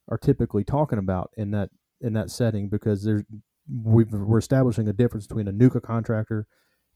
are 0.08 0.18
typically 0.18 0.64
talking 0.64 0.98
about 0.98 1.30
in 1.36 1.50
that 1.52 1.70
in 2.00 2.12
that 2.14 2.30
setting 2.30 2.68
because 2.68 3.04
there's 3.04 3.22
we 3.70 4.04
are 4.12 4.38
establishing 4.38 4.88
a 4.88 4.92
difference 4.92 5.26
between 5.26 5.48
a 5.48 5.52
NUCA 5.52 5.82
contractor 5.82 6.46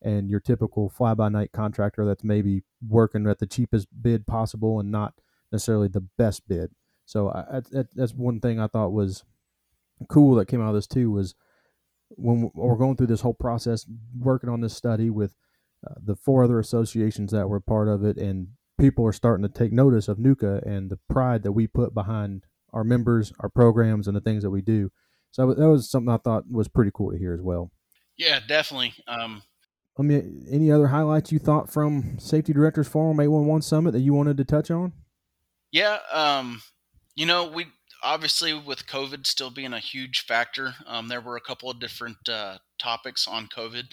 and 0.02 0.28
your 0.28 0.40
typical 0.40 0.88
fly 0.88 1.14
by 1.14 1.28
night 1.28 1.52
contractor 1.52 2.04
that's 2.04 2.24
maybe 2.24 2.62
working 2.86 3.26
at 3.26 3.38
the 3.38 3.46
cheapest 3.46 3.88
bid 4.02 4.26
possible 4.26 4.80
and 4.80 4.90
not 4.90 5.14
necessarily 5.50 5.88
the 5.88 6.06
best 6.18 6.46
bid. 6.48 6.70
So 7.06 7.28
I, 7.30 7.58
I, 7.58 7.84
that's 7.94 8.14
one 8.14 8.40
thing 8.40 8.60
I 8.60 8.66
thought 8.66 8.92
was 8.92 9.24
cool 10.08 10.34
that 10.36 10.48
came 10.48 10.60
out 10.60 10.70
of 10.70 10.74
this 10.74 10.86
too 10.86 11.10
was 11.10 11.34
when 12.10 12.50
we're 12.54 12.76
going 12.76 12.96
through 12.96 13.08
this 13.08 13.22
whole 13.22 13.34
process, 13.34 13.86
working 14.18 14.50
on 14.50 14.60
this 14.60 14.76
study 14.76 15.10
with 15.10 15.34
uh, 15.86 15.94
the 16.02 16.16
four 16.16 16.44
other 16.44 16.58
associations 16.58 17.32
that 17.32 17.48
were 17.48 17.60
part 17.60 17.88
of 17.88 18.04
it, 18.04 18.16
and 18.16 18.48
people 18.78 19.06
are 19.06 19.12
starting 19.12 19.46
to 19.46 19.52
take 19.52 19.72
notice 19.72 20.08
of 20.08 20.18
NUCA 20.18 20.66
and 20.66 20.90
the 20.90 20.98
pride 21.08 21.42
that 21.42 21.52
we 21.52 21.66
put 21.66 21.94
behind 21.94 22.44
our 22.72 22.84
members, 22.84 23.32
our 23.40 23.48
programs, 23.48 24.06
and 24.06 24.16
the 24.16 24.20
things 24.20 24.42
that 24.42 24.50
we 24.50 24.62
do. 24.62 24.90
So 25.34 25.52
that 25.52 25.68
was 25.68 25.90
something 25.90 26.14
I 26.14 26.18
thought 26.18 26.48
was 26.48 26.68
pretty 26.68 26.92
cool 26.94 27.10
to 27.10 27.18
hear 27.18 27.34
as 27.34 27.40
well. 27.40 27.72
Yeah, 28.16 28.38
definitely. 28.46 28.94
Um, 29.08 29.42
I 29.98 30.02
mean, 30.02 30.46
any 30.48 30.70
other 30.70 30.86
highlights 30.86 31.32
you 31.32 31.40
thought 31.40 31.68
from 31.68 32.20
Safety 32.20 32.52
Directors 32.52 32.86
Forum 32.86 33.18
811 33.18 33.62
Summit 33.62 33.90
that 33.90 34.00
you 34.00 34.14
wanted 34.14 34.36
to 34.36 34.44
touch 34.44 34.70
on? 34.70 34.92
Yeah, 35.72 35.98
um, 36.12 36.62
you 37.16 37.26
know, 37.26 37.48
we 37.48 37.66
obviously 38.00 38.54
with 38.54 38.86
COVID 38.86 39.26
still 39.26 39.50
being 39.50 39.72
a 39.72 39.80
huge 39.80 40.24
factor, 40.24 40.76
um, 40.86 41.08
there 41.08 41.20
were 41.20 41.36
a 41.36 41.40
couple 41.40 41.68
of 41.68 41.80
different 41.80 42.28
uh, 42.28 42.58
topics 42.78 43.26
on 43.26 43.48
COVID. 43.48 43.86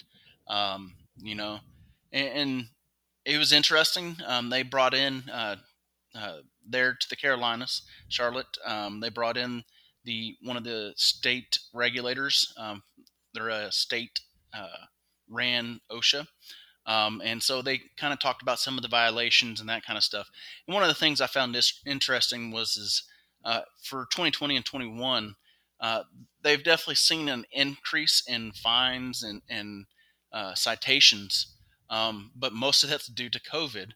Um, 0.46 0.94
you 1.16 1.34
know, 1.34 1.58
and, 2.12 2.28
and, 2.28 2.64
it 3.24 3.38
was 3.38 3.52
interesting. 3.52 4.16
Um, 4.26 4.50
they 4.50 4.64
brought 4.64 4.94
in 4.94 5.22
uh, 5.30 5.54
uh, 6.12 6.38
there 6.68 6.92
to 6.92 7.08
the 7.08 7.14
Carolinas, 7.14 7.82
Charlotte. 8.08 8.58
Um, 8.66 8.98
they 8.98 9.10
brought 9.10 9.36
in 9.36 9.62
the 10.04 10.36
one 10.42 10.56
of 10.56 10.64
the 10.64 10.92
state 10.96 11.58
regulators. 11.72 12.52
Um, 12.56 12.82
they're 13.34 13.48
a 13.48 13.72
state 13.72 14.20
uh, 14.54 14.86
ran 15.28 15.80
OSHA. 15.90 16.26
Um, 16.84 17.22
and 17.24 17.42
so 17.42 17.62
they 17.62 17.80
kind 17.96 18.12
of 18.12 18.18
talked 18.18 18.42
about 18.42 18.58
some 18.58 18.76
of 18.76 18.82
the 18.82 18.88
violations 18.88 19.60
and 19.60 19.68
that 19.68 19.84
kind 19.84 19.96
of 19.96 20.02
stuff. 20.02 20.28
And 20.66 20.74
one 20.74 20.82
of 20.82 20.88
the 20.88 20.94
things 20.94 21.20
I 21.20 21.26
found 21.26 21.54
this 21.54 21.80
interesting 21.86 22.50
was 22.50 22.76
is 22.76 23.04
uh, 23.44 23.60
for 23.82 24.06
2020 24.10 24.56
and 24.56 24.64
21, 24.64 25.36
uh, 25.80 26.02
they've 26.42 26.62
definitely 26.62 26.96
seen 26.96 27.28
an 27.28 27.44
increase 27.52 28.22
in 28.26 28.52
fines 28.52 29.22
and, 29.22 29.42
and 29.48 29.86
uh, 30.32 30.54
citations, 30.54 31.54
um, 31.90 32.30
but 32.36 32.52
most 32.52 32.84
of 32.84 32.90
that's 32.90 33.06
due 33.06 33.30
to 33.30 33.40
COVID. 33.40 33.92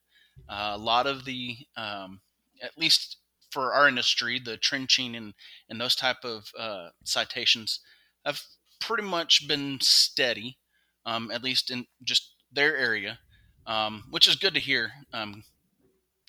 Uh, 0.48 0.72
a 0.74 0.78
lot 0.78 1.06
of 1.06 1.24
the, 1.24 1.56
um, 1.76 2.20
at 2.62 2.76
least 2.76 3.16
for 3.56 3.72
our 3.72 3.88
industry, 3.88 4.38
the 4.38 4.58
trenching 4.58 5.16
and, 5.16 5.32
and 5.70 5.80
those 5.80 5.96
type 5.96 6.24
of 6.24 6.44
uh, 6.58 6.88
citations 7.04 7.80
have 8.26 8.42
pretty 8.80 9.02
much 9.02 9.48
been 9.48 9.78
steady 9.80 10.58
um, 11.06 11.30
at 11.30 11.42
least 11.42 11.70
in 11.70 11.86
just 12.04 12.34
their 12.52 12.76
area, 12.76 13.18
um, 13.66 14.04
which 14.10 14.28
is 14.28 14.36
good 14.36 14.52
to 14.52 14.60
hear. 14.60 14.90
Um, 15.14 15.42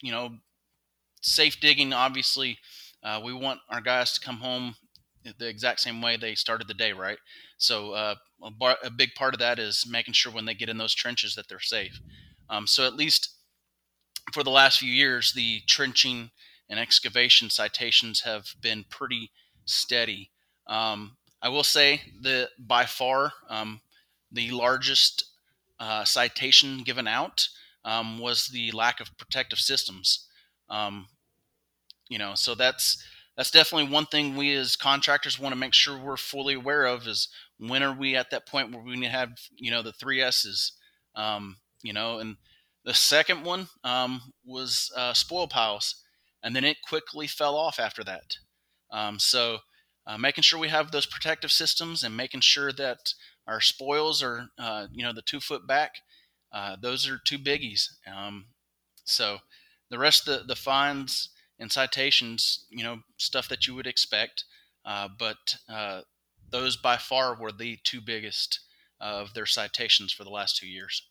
you 0.01 0.13
know, 0.13 0.37
safe 1.21 1.59
digging, 1.59 1.91
obviously, 1.91 2.59
uh, 3.03 3.19
we 3.21 3.33
want 3.33 3.59
our 3.69 3.81
guys 3.81 4.13
to 4.13 4.25
come 4.25 4.37
home 4.37 4.75
the 5.37 5.49
exact 5.49 5.81
same 5.81 6.01
way 6.01 6.15
they 6.15 6.33
started 6.33 6.69
the 6.69 6.73
day, 6.73 6.93
right? 6.93 7.17
So 7.57 7.91
uh, 7.91 8.15
a, 8.41 8.51
bar, 8.51 8.77
a, 8.85 8.89
big 8.89 9.09
part 9.15 9.33
of 9.33 9.41
that 9.41 9.59
is 9.59 9.85
making 9.85 10.13
sure 10.13 10.31
when 10.31 10.45
they 10.45 10.53
get 10.53 10.69
in 10.69 10.77
those 10.77 10.95
trenches 10.95 11.35
that 11.35 11.49
they're 11.49 11.59
safe. 11.59 11.99
Um, 12.49 12.65
so 12.65 12.87
at 12.87 12.95
least 12.95 13.35
for 14.31 14.41
the 14.41 14.49
last 14.49 14.79
few 14.79 14.89
years, 14.89 15.33
the 15.33 15.59
trenching 15.67 16.29
and 16.69 16.79
excavation 16.79 17.49
citations 17.49 18.21
have 18.21 18.55
been 18.61 18.85
pretty 18.89 19.31
steady. 19.65 20.31
Um, 20.67 21.17
I 21.41 21.49
will 21.49 21.63
say 21.63 22.01
that 22.21 22.49
by 22.59 22.85
far, 22.85 23.33
um, 23.49 23.81
the 24.31 24.51
largest 24.51 25.25
uh, 25.79 26.03
citation 26.03 26.83
given 26.83 27.07
out 27.07 27.47
um, 27.85 28.19
was 28.19 28.47
the 28.47 28.71
lack 28.71 28.99
of 28.99 29.17
protective 29.17 29.59
systems. 29.59 30.27
Um, 30.69 31.07
you 32.09 32.17
know, 32.17 32.33
so 32.35 32.55
that's 32.55 33.03
that's 33.37 33.51
definitely 33.51 33.91
one 33.91 34.07
thing 34.07 34.35
we 34.35 34.55
as 34.55 34.75
contractors 34.75 35.39
want 35.39 35.53
to 35.53 35.59
make 35.59 35.73
sure 35.73 35.97
we're 35.97 36.17
fully 36.17 36.55
aware 36.55 36.85
of 36.85 37.07
is 37.07 37.29
when 37.59 37.83
are 37.83 37.93
we 37.93 38.15
at 38.15 38.31
that 38.31 38.47
point 38.47 38.73
where 38.73 38.83
we 38.83 38.95
need 38.95 39.05
to 39.05 39.11
have 39.11 39.29
you 39.55 39.71
know 39.71 39.81
the 39.81 39.93
three 39.93 40.21
S's. 40.21 40.73
Um, 41.15 41.57
you 41.83 41.93
know, 41.93 42.19
and 42.19 42.37
the 42.83 42.93
second 42.93 43.43
one 43.43 43.67
um, 43.83 44.21
was 44.45 44.91
uh, 44.95 45.13
spoil 45.13 45.47
piles, 45.47 46.03
and 46.47 46.55
then 46.55 46.63
it 46.63 46.77
quickly 46.81 47.27
fell 47.27 47.57
off 47.57 47.77
after 47.77 48.05
that. 48.05 48.37
Um, 48.89 49.19
so 49.19 49.57
uh, 50.07 50.17
making 50.17 50.43
sure 50.43 50.57
we 50.57 50.69
have 50.69 50.91
those 50.91 51.05
protective 51.05 51.51
systems 51.51 52.03
and 52.03 52.15
making 52.15 52.39
sure 52.39 52.71
that 52.71 53.13
our 53.45 53.59
spoils 53.59 54.23
are, 54.23 54.45
uh, 54.57 54.87
you 54.93 55.03
know, 55.03 55.11
the 55.11 55.21
two 55.21 55.41
foot 55.41 55.67
back. 55.67 55.95
Uh, 56.53 56.77
those 56.81 57.05
are 57.05 57.19
two 57.25 57.37
biggies. 57.37 57.89
Um, 58.09 58.45
so 59.03 59.39
the 59.89 59.99
rest 59.99 60.25
of 60.25 60.39
the, 60.39 60.45
the 60.45 60.55
fines 60.55 61.31
and 61.59 61.69
citations, 61.69 62.65
you 62.69 62.81
know, 62.81 62.99
stuff 63.17 63.49
that 63.49 63.67
you 63.67 63.75
would 63.75 63.85
expect. 63.85 64.45
Uh, 64.85 65.09
but 65.19 65.57
uh, 65.67 65.99
those 66.49 66.77
by 66.77 66.95
far 66.95 67.35
were 67.37 67.51
the 67.51 67.77
two 67.83 67.99
biggest 67.99 68.61
of 69.01 69.33
their 69.33 69.45
citations 69.45 70.13
for 70.13 70.23
the 70.23 70.29
last 70.29 70.55
two 70.55 70.67
years. 70.67 71.09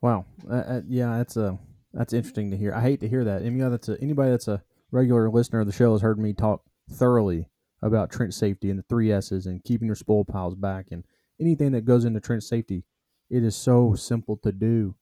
Wow. 0.00 0.24
Uh, 0.50 0.80
yeah, 0.88 1.18
that's 1.18 1.36
a 1.36 1.56
that's 1.94 2.12
interesting 2.12 2.50
to 2.50 2.56
hear. 2.56 2.74
I 2.74 2.80
hate 2.80 3.00
to 3.00 3.08
hear 3.08 3.24
that. 3.24 3.42
Anybody 3.42 3.70
that's 3.70 3.88
a, 3.88 3.96
anybody 4.02 4.30
that's 4.30 4.48
a 4.48 4.62
regular 4.90 5.30
listener 5.30 5.60
of 5.60 5.66
the 5.66 5.72
show 5.72 5.92
has 5.92 6.02
heard 6.02 6.18
me 6.18 6.32
talk 6.32 6.62
thoroughly 6.90 7.48
about 7.80 8.10
trench 8.10 8.34
safety 8.34 8.68
and 8.68 8.78
the 8.78 8.84
three 8.88 9.12
S's 9.12 9.46
and 9.46 9.62
keeping 9.62 9.86
your 9.86 9.94
spoil 9.94 10.24
piles 10.24 10.54
back 10.54 10.86
and 10.90 11.04
anything 11.40 11.72
that 11.72 11.84
goes 11.84 12.04
into 12.04 12.20
trench 12.20 12.42
safety, 12.42 12.84
it 13.30 13.44
is 13.44 13.56
so 13.56 13.94
simple 13.94 14.36
to 14.38 14.52
do. 14.52 14.96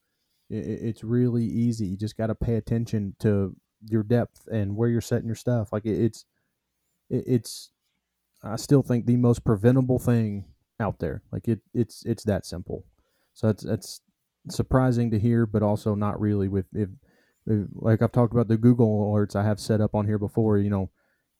it's 0.51 1.03
really 1.03 1.45
easy. 1.45 1.87
You 1.87 1.97
just 1.97 2.19
got 2.19 2.27
to 2.27 2.35
pay 2.35 2.57
attention 2.57 3.17
to 3.21 3.57
your 3.89 4.03
depth 4.03 4.47
and 4.53 4.77
where 4.77 4.91
you're 4.91 5.01
setting 5.01 5.27
your 5.27 5.35
stuff. 5.35 5.73
Like 5.73 5.87
it's, 5.87 6.27
it's, 7.09 7.71
I 8.43 8.57
still 8.57 8.83
think 8.83 9.07
the 9.07 9.17
most 9.17 9.45
preventable 9.45 9.99
thing 9.99 10.45
out 10.79 10.99
there. 10.99 11.23
Like 11.33 11.49
it, 11.49 11.61
it's, 11.73 12.05
it's 12.05 12.25
that 12.25 12.45
simple. 12.45 12.85
So 13.33 13.49
it's, 13.49 13.65
it's 13.65 14.03
surprising 14.49 15.11
to 15.11 15.19
hear, 15.19 15.47
but 15.47 15.63
also 15.63 15.95
not 15.95 16.21
really 16.21 16.49
with 16.49 16.67
if, 16.73 16.89
like 17.75 18.03
I've 18.03 18.13
talked 18.13 18.33
about 18.33 18.49
the 18.49 18.57
Google 18.57 19.13
alerts 19.13 19.37
I 19.37 19.45
have 19.45 19.61
set 19.61 19.81
up 19.81 19.95
on 19.95 20.07
here 20.07 20.19
before. 20.19 20.59
You 20.59 20.71
know, 20.71 20.91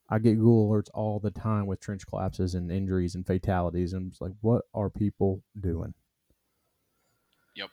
I 0.09 0.19
get 0.19 0.35
Google 0.37 0.69
alerts 0.69 0.89
all 0.93 1.19
the 1.19 1.31
time 1.31 1.65
with 1.65 1.79
trench 1.79 2.05
collapses 2.07 2.55
and 2.55 2.71
injuries 2.71 3.15
and 3.15 3.25
fatalities, 3.25 3.93
and 3.93 4.11
it's 4.11 4.21
like, 4.21 4.33
what 4.41 4.63
are 4.73 4.89
people 4.89 5.43
doing? 5.59 5.93
Yep. 7.55 7.69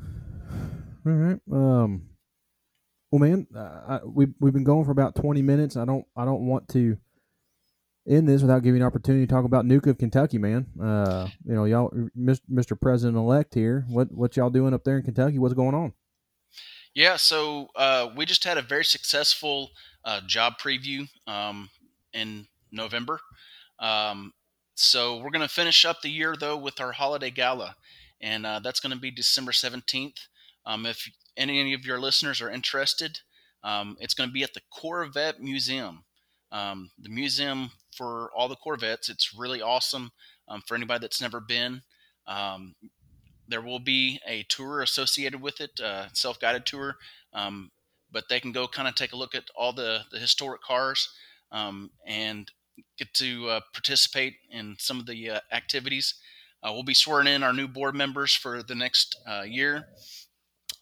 All 1.06 1.12
right. 1.12 1.40
Um. 1.50 2.08
Well, 3.10 3.20
man, 3.20 3.46
uh, 3.54 3.80
I, 3.86 4.00
we 4.04 4.26
we've 4.40 4.52
been 4.52 4.64
going 4.64 4.84
for 4.84 4.90
about 4.90 5.14
twenty 5.14 5.42
minutes. 5.42 5.76
I 5.76 5.84
don't 5.84 6.04
I 6.16 6.24
don't 6.24 6.46
want 6.46 6.68
to 6.70 6.96
end 8.06 8.28
this 8.28 8.42
without 8.42 8.62
giving 8.62 8.80
an 8.80 8.86
opportunity 8.86 9.26
to 9.26 9.32
talk 9.32 9.44
about 9.44 9.64
NUCA 9.64 9.90
of 9.90 9.98
Kentucky, 9.98 10.38
man. 10.38 10.66
Uh, 10.80 11.28
you 11.44 11.54
know, 11.54 11.64
y'all, 11.64 11.90
Mr. 12.16 12.78
President 12.78 13.16
elect 13.16 13.54
here. 13.54 13.84
What 13.88 14.12
what 14.12 14.36
y'all 14.36 14.50
doing 14.50 14.74
up 14.74 14.84
there 14.84 14.98
in 14.98 15.04
Kentucky? 15.04 15.38
What's 15.38 15.54
going 15.54 15.74
on? 15.74 15.92
Yeah, 16.94 17.16
so 17.16 17.68
uh, 17.74 18.10
we 18.16 18.24
just 18.24 18.44
had 18.44 18.56
a 18.56 18.62
very 18.62 18.84
successful 18.84 19.70
uh, 20.04 20.20
job 20.26 20.54
preview 20.62 21.08
um, 21.26 21.68
in 22.12 22.46
November. 22.70 23.18
Um, 23.80 24.32
so 24.76 25.16
we're 25.16 25.30
going 25.30 25.42
to 25.42 25.48
finish 25.48 25.84
up 25.84 26.02
the 26.02 26.10
year 26.10 26.36
though 26.38 26.56
with 26.56 26.80
our 26.80 26.92
holiday 26.92 27.30
gala, 27.30 27.76
and 28.20 28.46
uh, 28.46 28.60
that's 28.60 28.80
going 28.80 28.94
to 28.94 29.00
be 29.00 29.10
December 29.10 29.52
seventeenth. 29.52 30.28
Um, 30.66 30.86
if 30.86 31.10
any 31.36 31.74
of 31.74 31.84
your 31.84 32.00
listeners 32.00 32.40
are 32.40 32.50
interested, 32.50 33.20
um, 33.62 33.96
it's 34.00 34.14
going 34.14 34.28
to 34.28 34.32
be 34.32 34.42
at 34.42 34.54
the 34.54 34.62
Corvette 34.70 35.40
Museum. 35.40 36.04
Um, 36.54 36.90
the 37.02 37.08
museum 37.08 37.72
for 37.96 38.30
all 38.34 38.48
the 38.48 38.54
Corvettes. 38.54 39.08
It's 39.08 39.34
really 39.36 39.60
awesome 39.60 40.12
um, 40.48 40.62
for 40.66 40.76
anybody 40.76 41.00
that's 41.00 41.20
never 41.20 41.40
been. 41.40 41.82
Um, 42.28 42.74
there 43.48 43.60
will 43.60 43.80
be 43.80 44.20
a 44.26 44.44
tour 44.48 44.80
associated 44.80 45.40
with 45.42 45.60
it, 45.60 45.80
uh, 45.80 46.06
self-guided 46.12 46.64
tour, 46.64 46.94
um, 47.32 47.70
but 48.10 48.24
they 48.30 48.38
can 48.38 48.52
go 48.52 48.68
kind 48.68 48.86
of 48.86 48.94
take 48.94 49.12
a 49.12 49.16
look 49.16 49.34
at 49.34 49.44
all 49.56 49.72
the, 49.72 50.02
the 50.12 50.18
historic 50.18 50.62
cars 50.62 51.08
um, 51.50 51.90
and 52.06 52.50
get 52.98 53.12
to 53.14 53.48
uh, 53.48 53.60
participate 53.72 54.34
in 54.48 54.76
some 54.78 55.00
of 55.00 55.06
the 55.06 55.30
uh, 55.30 55.40
activities. 55.50 56.14
Uh, 56.62 56.70
we'll 56.72 56.84
be 56.84 56.94
swearing 56.94 57.26
in 57.26 57.42
our 57.42 57.52
new 57.52 57.68
board 57.68 57.94
members 57.94 58.32
for 58.32 58.62
the 58.62 58.74
next 58.74 59.18
uh, 59.28 59.42
year. 59.42 59.88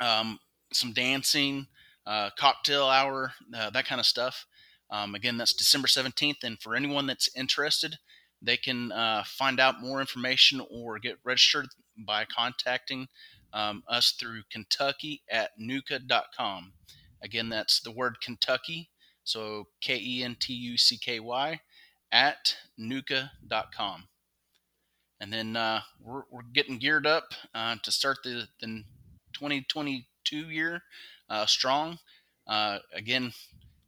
Um, 0.00 0.38
some 0.72 0.92
dancing, 0.92 1.66
uh, 2.06 2.30
cocktail 2.38 2.86
hour, 2.86 3.32
that 3.50 3.86
kind 3.86 4.00
of 4.00 4.06
stuff. 4.06 4.46
Um, 4.92 5.14
again, 5.14 5.38
that's 5.38 5.54
December 5.54 5.88
17th. 5.88 6.44
And 6.44 6.60
for 6.60 6.76
anyone 6.76 7.06
that's 7.06 7.34
interested, 7.34 7.96
they 8.42 8.58
can 8.58 8.92
uh, 8.92 9.24
find 9.26 9.58
out 9.58 9.80
more 9.80 10.00
information 10.00 10.64
or 10.70 10.98
get 10.98 11.16
registered 11.24 11.68
by 11.96 12.26
contacting 12.26 13.08
um, 13.54 13.82
us 13.88 14.12
through 14.12 14.42
Kentucky 14.52 15.22
at 15.30 15.50
nuca.com. 15.60 16.74
Again, 17.22 17.48
that's 17.48 17.80
the 17.80 17.90
word 17.90 18.16
Kentucky, 18.20 18.90
so 19.24 19.68
K 19.80 19.98
E 19.98 20.22
N 20.24 20.36
T 20.38 20.52
U 20.52 20.76
C 20.76 20.98
K 20.98 21.20
Y, 21.20 21.60
at 22.10 22.56
nuca.com. 22.78 24.08
And 25.20 25.32
then 25.32 25.56
uh, 25.56 25.82
we're, 26.00 26.22
we're 26.30 26.42
getting 26.52 26.78
geared 26.78 27.06
up 27.06 27.32
uh, 27.54 27.76
to 27.82 27.92
start 27.92 28.18
the, 28.24 28.48
the 28.60 28.84
2022 29.34 30.36
year 30.36 30.82
uh, 31.30 31.46
strong. 31.46 31.98
Uh, 32.48 32.78
again, 32.92 33.32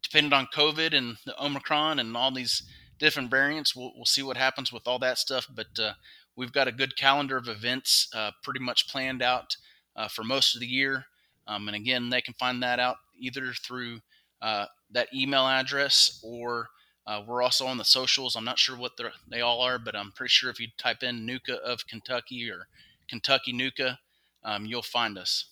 depending 0.04 0.32
on 0.32 0.46
COVID 0.54 0.96
and 0.96 1.16
the 1.26 1.42
Omicron 1.42 1.98
and 1.98 2.16
all 2.16 2.30
these 2.30 2.62
different 2.98 3.30
variants, 3.30 3.74
we'll, 3.74 3.92
we'll 3.96 4.04
see 4.04 4.22
what 4.22 4.36
happens 4.36 4.72
with 4.72 4.86
all 4.86 5.00
that 5.00 5.18
stuff. 5.18 5.48
But 5.52 5.78
uh, 5.78 5.94
we've 6.36 6.52
got 6.52 6.68
a 6.68 6.72
good 6.72 6.96
calendar 6.96 7.36
of 7.36 7.48
events 7.48 8.08
uh, 8.14 8.30
pretty 8.42 8.60
much 8.60 8.88
planned 8.88 9.22
out 9.22 9.56
uh, 9.96 10.06
for 10.06 10.22
most 10.22 10.54
of 10.54 10.60
the 10.60 10.66
year. 10.66 11.06
Um, 11.48 11.68
and 11.68 11.76
again, 11.76 12.10
they 12.10 12.20
can 12.20 12.34
find 12.34 12.62
that 12.62 12.78
out 12.78 12.96
either 13.18 13.52
through 13.52 14.00
uh, 14.40 14.66
that 14.92 15.08
email 15.12 15.46
address 15.46 16.20
or 16.22 16.68
uh, 17.06 17.22
we're 17.26 17.42
also 17.42 17.66
on 17.66 17.76
the 17.76 17.84
socials. 17.84 18.36
I'm 18.36 18.44
not 18.44 18.58
sure 18.58 18.76
what 18.76 18.92
they 19.28 19.40
all 19.40 19.60
are, 19.60 19.78
but 19.78 19.96
I'm 19.96 20.12
pretty 20.12 20.30
sure 20.30 20.50
if 20.50 20.58
you 20.58 20.68
type 20.78 21.02
in 21.02 21.26
NUCA 21.26 21.56
of 21.58 21.86
Kentucky 21.86 22.50
or 22.50 22.68
Kentucky 23.08 23.52
NUCA, 23.52 23.98
um, 24.42 24.64
you'll 24.64 24.82
find 24.82 25.18
us. 25.18 25.46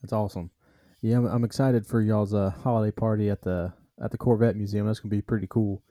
That's 0.00 0.12
awesome. 0.12 0.50
Yeah, 1.04 1.18
I'm, 1.18 1.26
I'm 1.26 1.44
excited 1.44 1.86
for 1.86 2.00
y'all's 2.00 2.32
uh, 2.32 2.48
holiday 2.48 2.90
party 2.90 3.28
at 3.28 3.42
the 3.42 3.74
at 4.02 4.10
the 4.10 4.16
Corvette 4.16 4.56
Museum. 4.56 4.86
That's 4.86 5.00
gonna 5.00 5.10
be 5.10 5.20
pretty 5.20 5.46
cool. 5.46 5.82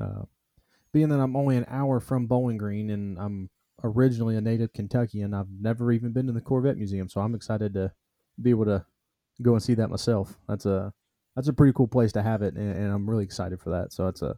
Uh, 0.00 0.22
being 0.92 1.08
that 1.08 1.18
I'm 1.18 1.34
only 1.34 1.56
an 1.56 1.66
hour 1.68 1.98
from 1.98 2.28
Bowling 2.28 2.58
Green 2.58 2.88
and 2.88 3.18
I'm 3.18 3.50
originally 3.82 4.36
a 4.36 4.40
native 4.40 4.72
Kentuckian, 4.72 5.34
I've 5.34 5.50
never 5.50 5.90
even 5.90 6.12
been 6.12 6.28
to 6.28 6.32
the 6.32 6.40
Corvette 6.40 6.76
Museum, 6.76 7.08
so 7.08 7.20
I'm 7.20 7.34
excited 7.34 7.74
to 7.74 7.90
be 8.40 8.50
able 8.50 8.66
to 8.66 8.86
go 9.42 9.54
and 9.54 9.60
see 9.60 9.74
that 9.74 9.90
myself. 9.90 10.38
That's 10.48 10.64
a 10.64 10.92
that's 11.34 11.48
a 11.48 11.52
pretty 11.52 11.72
cool 11.72 11.88
place 11.88 12.12
to 12.12 12.22
have 12.22 12.42
it, 12.42 12.54
and, 12.54 12.72
and 12.72 12.92
I'm 12.92 13.10
really 13.10 13.24
excited 13.24 13.60
for 13.60 13.70
that. 13.70 13.92
So 13.92 14.06
it's 14.06 14.22
a 14.22 14.36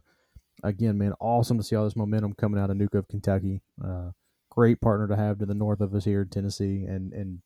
again, 0.63 0.97
man, 0.97 1.13
awesome 1.19 1.59
to 1.59 1.63
see 1.63 1.75
all 1.75 1.83
this 1.83 1.95
momentum 1.95 2.33
coming 2.33 2.59
out 2.59 2.71
of 2.71 2.77
NUCA 2.77 2.97
of 2.97 3.07
Kentucky. 3.09 3.61
Uh, 3.79 4.09
great 4.49 4.81
partner 4.81 5.07
to 5.07 5.15
have 5.15 5.37
to 5.37 5.45
the 5.45 5.53
north 5.53 5.81
of 5.81 5.93
us 5.93 6.03
here 6.05 6.23
in 6.23 6.29
Tennessee, 6.29 6.83
and 6.83 7.13
and 7.13 7.41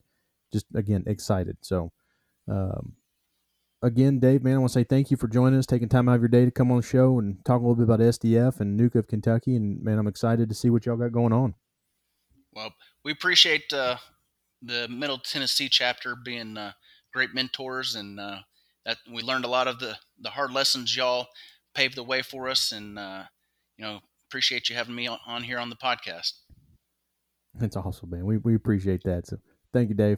just 0.53 0.65
again 0.73 1.03
excited. 1.07 1.57
So 1.59 1.91
um, 2.49 2.93
again, 3.81 4.19
Dave, 4.19 4.43
man, 4.43 4.55
I 4.55 4.57
want 4.59 4.71
to 4.71 4.79
say 4.79 4.83
thank 4.83 5.11
you 5.11 5.17
for 5.17 5.27
joining 5.27 5.59
us, 5.59 5.65
taking 5.65 5.89
time 5.89 6.09
out 6.09 6.15
of 6.15 6.21
your 6.21 6.29
day 6.29 6.45
to 6.45 6.51
come 6.51 6.71
on 6.71 6.77
the 6.77 6.83
show 6.83 7.19
and 7.19 7.43
talk 7.45 7.59
a 7.59 7.61
little 7.61 7.75
bit 7.75 7.83
about 7.83 7.99
SDF 7.99 8.59
and 8.59 8.79
NUCA 8.79 8.95
of 8.95 9.07
Kentucky. 9.07 9.55
And 9.55 9.81
man, 9.83 9.97
I'm 9.97 10.07
excited 10.07 10.49
to 10.49 10.55
see 10.55 10.69
what 10.69 10.85
y'all 10.85 10.97
got 10.97 11.11
going 11.11 11.33
on. 11.33 11.55
Well, 12.53 12.73
we 13.05 13.11
appreciate 13.11 13.71
uh, 13.71 13.97
the 14.61 14.87
Middle 14.89 15.19
Tennessee 15.19 15.69
chapter 15.69 16.15
being 16.15 16.57
uh, 16.57 16.73
great 17.13 17.33
mentors, 17.33 17.95
and 17.95 18.19
uh, 18.19 18.39
that 18.85 18.97
we 19.11 19.21
learned 19.21 19.45
a 19.45 19.49
lot 19.49 19.67
of 19.67 19.79
the 19.79 19.97
the 20.19 20.31
hard 20.31 20.51
lessons 20.51 20.95
y'all 20.95 21.27
paved 21.75 21.95
the 21.95 22.03
way 22.03 22.21
for 22.21 22.49
us, 22.49 22.71
and 22.71 22.97
uh, 22.97 23.23
you 23.77 23.85
know 23.85 23.99
appreciate 24.27 24.69
you 24.69 24.75
having 24.75 24.95
me 24.95 25.07
on 25.07 25.43
here 25.43 25.59
on 25.59 25.69
the 25.69 25.75
podcast. 25.75 26.33
That's 27.53 27.75
awesome, 27.75 28.09
man. 28.09 28.25
We 28.25 28.37
we 28.37 28.55
appreciate 28.55 29.03
that. 29.03 29.27
So 29.27 29.37
thank 29.73 29.89
you, 29.89 29.95
Dave. 29.95 30.17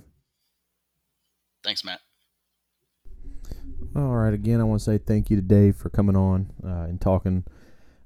Thanks, 1.63 1.83
Matt. 1.83 1.99
All 3.93 4.15
right. 4.15 4.33
Again, 4.33 4.61
I 4.61 4.63
want 4.63 4.79
to 4.79 4.85
say 4.85 4.97
thank 4.97 5.29
you 5.29 5.35
to 5.35 5.41
Dave 5.41 5.75
for 5.75 5.89
coming 5.89 6.15
on 6.15 6.53
uh, 6.63 6.87
and 6.87 7.01
talking 7.01 7.43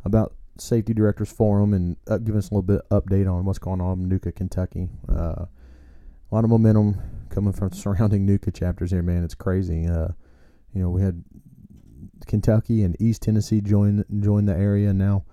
about 0.03 0.33
Safety 0.57 0.95
Directors 0.95 1.31
Forum 1.31 1.75
and 1.75 1.95
uh, 2.07 2.17
giving 2.17 2.39
us 2.39 2.49
a 2.49 2.55
little 2.55 2.63
bit 2.63 2.81
update 2.89 3.31
on 3.31 3.45
what's 3.45 3.59
going 3.59 3.81
on 3.81 3.99
in 3.99 4.09
NUCA, 4.09 4.35
Kentucky. 4.35 4.89
Uh, 5.07 5.45
a 5.45 6.31
lot 6.31 6.43
of 6.43 6.49
momentum 6.49 6.99
coming 7.29 7.53
from 7.53 7.71
surrounding 7.73 8.25
NUCA 8.25 8.51
chapters 8.51 8.89
here, 8.89 9.03
man. 9.03 9.23
It's 9.23 9.35
crazy. 9.35 9.85
Uh, 9.85 10.07
you 10.73 10.81
know, 10.81 10.89
we 10.89 11.03
had 11.03 11.23
Kentucky 12.25 12.81
and 12.81 12.99
East 12.99 13.21
Tennessee 13.21 13.61
join 13.61 14.03
join 14.21 14.45
the 14.45 14.55
area 14.55 14.91
now. 14.91 15.23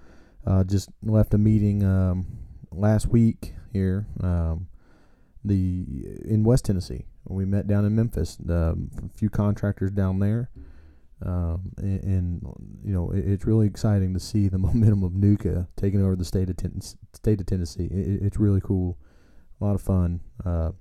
Uh, 0.46 0.64
just 0.64 0.90
left 1.02 1.32
a 1.32 1.38
meeting 1.38 1.82
um, 1.82 2.26
last 2.70 3.06
week 3.06 3.54
here. 3.72 4.06
Um, 4.20 4.68
the 5.44 5.86
in 6.26 6.44
West 6.44 6.66
Tennessee 6.66 7.06
we 7.24 7.44
met 7.44 7.66
down 7.66 7.84
in 7.84 7.94
Memphis. 7.94 8.38
a 8.48 8.74
few 9.14 9.30
contractors 9.30 9.90
down 9.90 10.18
there, 10.18 10.50
um, 11.24 11.72
and, 11.76 12.02
and, 12.02 12.42
you 12.84 12.92
know 12.92 13.10
it, 13.10 13.24
it's 13.24 13.44
really 13.46 13.66
exciting 13.66 14.12
to 14.14 14.20
see 14.20 14.48
the 14.48 14.58
momentum 14.58 15.02
of 15.02 15.12
NUCA 15.12 15.68
taking 15.76 16.02
over 16.02 16.16
the 16.16 16.24
state 16.24 16.50
of 16.50 16.56
ten- 16.56 16.80
state 17.12 17.40
of 17.40 17.46
Tennessee. 17.46 17.84
It, 17.84 18.22
it's 18.22 18.38
really 18.38 18.60
cool, 18.60 18.98
a 19.60 19.64
lot 19.64 19.74
of 19.74 19.82
fun. 19.82 20.20
Uh, 20.44 20.72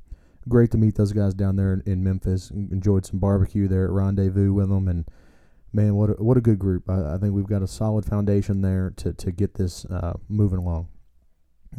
great 0.50 0.72
to 0.72 0.78
meet 0.78 0.96
those 0.96 1.14
guys 1.14 1.34
down 1.34 1.56
there 1.56 1.74
in, 1.74 1.82
in, 1.86 2.04
Memphis. 2.04 2.50
Enjoyed 2.50 3.06
some 3.06 3.20
barbecue 3.20 3.68
there 3.68 3.86
at 3.86 3.92
Rendezvous 3.92 4.54
with 4.54 4.70
them, 4.70 4.88
and 4.88 5.06
man, 5.72 5.96
what 5.96 6.10
a, 6.10 6.14
what 6.14 6.38
a 6.38 6.42
good 6.42 6.58
group. 6.58 6.90
I, 6.90 7.16
I 7.16 7.18
think 7.18 7.34
we've 7.34 7.46
got 7.46 7.62
a 7.62 7.68
solid 7.68 8.06
foundation 8.06 8.62
there 8.62 8.92
to 8.98 9.14
to 9.14 9.32
get 9.32 9.56
this 9.56 9.86
uh, 9.86 10.14
moving 10.28 10.60
along. 10.60 10.88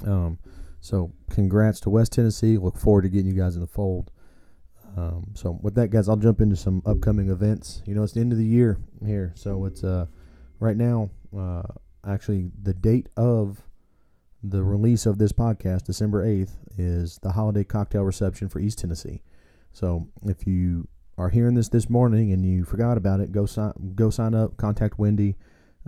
Um, 0.06 0.38
so 0.80 1.12
congrats 1.30 1.80
to 1.80 1.90
West 1.90 2.12
Tennessee. 2.12 2.58
Look 2.58 2.76
forward 2.76 3.02
to 3.02 3.08
getting 3.08 3.26
you 3.26 3.34
guys 3.36 3.54
in 3.54 3.60
the 3.60 3.66
fold. 3.66 4.10
Um, 4.96 5.28
so 5.34 5.58
with 5.62 5.74
that, 5.76 5.88
guys, 5.88 6.08
I'll 6.08 6.16
jump 6.16 6.40
into 6.40 6.56
some 6.56 6.82
upcoming 6.84 7.30
events. 7.30 7.82
You 7.86 7.94
know, 7.94 8.02
it's 8.02 8.12
the 8.12 8.20
end 8.20 8.32
of 8.32 8.38
the 8.38 8.44
year 8.44 8.78
here, 9.04 9.32
so 9.34 9.64
it's 9.64 9.82
uh, 9.84 10.06
right 10.60 10.76
now. 10.76 11.10
Uh, 11.36 11.62
actually, 12.06 12.50
the 12.62 12.74
date 12.74 13.08
of 13.16 13.62
the 14.42 14.62
release 14.62 15.06
of 15.06 15.18
this 15.18 15.32
podcast, 15.32 15.84
December 15.84 16.24
eighth, 16.24 16.58
is 16.76 17.18
the 17.22 17.32
holiday 17.32 17.64
cocktail 17.64 18.02
reception 18.02 18.48
for 18.48 18.58
East 18.58 18.78
Tennessee. 18.78 19.22
So 19.72 20.08
if 20.24 20.46
you 20.46 20.88
are 21.16 21.30
hearing 21.30 21.54
this 21.54 21.68
this 21.68 21.88
morning 21.88 22.32
and 22.32 22.44
you 22.44 22.64
forgot 22.64 22.96
about 22.96 23.20
it, 23.20 23.32
go 23.32 23.46
sign 23.46 23.72
go 23.94 24.10
sign 24.10 24.34
up. 24.34 24.56
Contact 24.56 24.98
Wendy, 24.98 25.36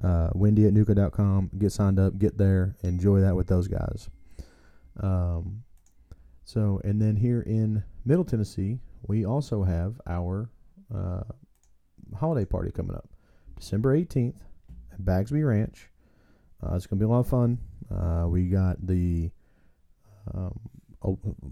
uh, 0.02 0.30
Wendy 0.34 0.66
at 0.66 0.72
nuca.com. 0.72 1.50
Get 1.58 1.72
signed 1.72 1.98
up. 1.98 2.18
Get 2.18 2.38
there. 2.38 2.76
Enjoy 2.82 3.20
that 3.20 3.36
with 3.36 3.48
those 3.48 3.68
guys. 3.68 4.08
Um, 5.00 5.64
so 6.44 6.80
and 6.84 7.00
then 7.00 7.16
here 7.16 7.40
in 7.40 7.84
Middle 8.04 8.24
Tennessee, 8.24 8.80
we 9.06 9.24
also 9.24 9.62
have 9.64 10.00
our 10.06 10.50
uh, 10.94 11.22
holiday 12.16 12.44
party 12.44 12.70
coming 12.70 12.94
up, 12.94 13.08
December 13.58 13.96
18th 13.96 14.36
at 14.92 15.04
Bagsby 15.04 15.46
Ranch. 15.46 15.90
Uh, 16.62 16.74
it's 16.76 16.86
going 16.86 16.98
to 16.98 17.04
be 17.04 17.08
a 17.08 17.12
lot 17.12 17.20
of 17.20 17.28
fun. 17.28 17.58
Uh, 17.94 18.26
we 18.28 18.46
got 18.46 18.84
the 18.86 19.30
um, 20.32 20.58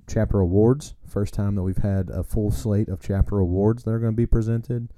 chapter 0.07 0.41
awards. 0.41 0.95
First 1.07 1.35
time 1.35 1.55
that 1.57 1.63
we've 1.63 1.77
had 1.77 2.09
a 2.11 2.23
full 2.23 2.51
slate 2.51 2.89
of 2.89 3.01
chapter 3.01 3.39
awards 3.39 3.85
that 3.85 3.91
are 3.91 3.99
going 3.99 4.13
to 4.13 4.17
be 4.17 4.27
presented. 4.27 4.89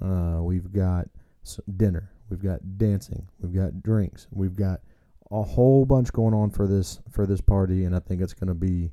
Uh, 0.00 0.38
we've 0.40 0.72
got 0.72 1.08
dinner. 1.76 2.10
We've 2.30 2.42
got 2.42 2.78
dancing. 2.78 3.28
We've 3.40 3.54
got 3.54 3.82
drinks. 3.82 4.26
We've 4.30 4.56
got 4.56 4.80
a 5.30 5.42
whole 5.42 5.84
bunch 5.84 6.12
going 6.12 6.34
on 6.34 6.50
for 6.50 6.66
this 6.66 7.00
for 7.10 7.26
this 7.26 7.40
party, 7.40 7.84
and 7.84 7.94
I 7.94 8.00
think 8.00 8.22
it's 8.22 8.34
going 8.34 8.48
to 8.48 8.54
be 8.54 8.92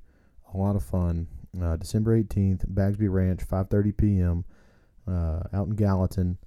a 0.53 0.57
lot 0.57 0.75
of 0.75 0.83
fun. 0.83 1.27
Uh, 1.61 1.75
December 1.75 2.21
18th, 2.21 2.65
Bagsby 2.67 3.11
Ranch, 3.11 3.47
5:30 3.47 3.97
p.m. 3.97 4.45
Uh, 5.07 5.41
out 5.53 5.67
in 5.67 5.75
Gallatin. 5.75 6.37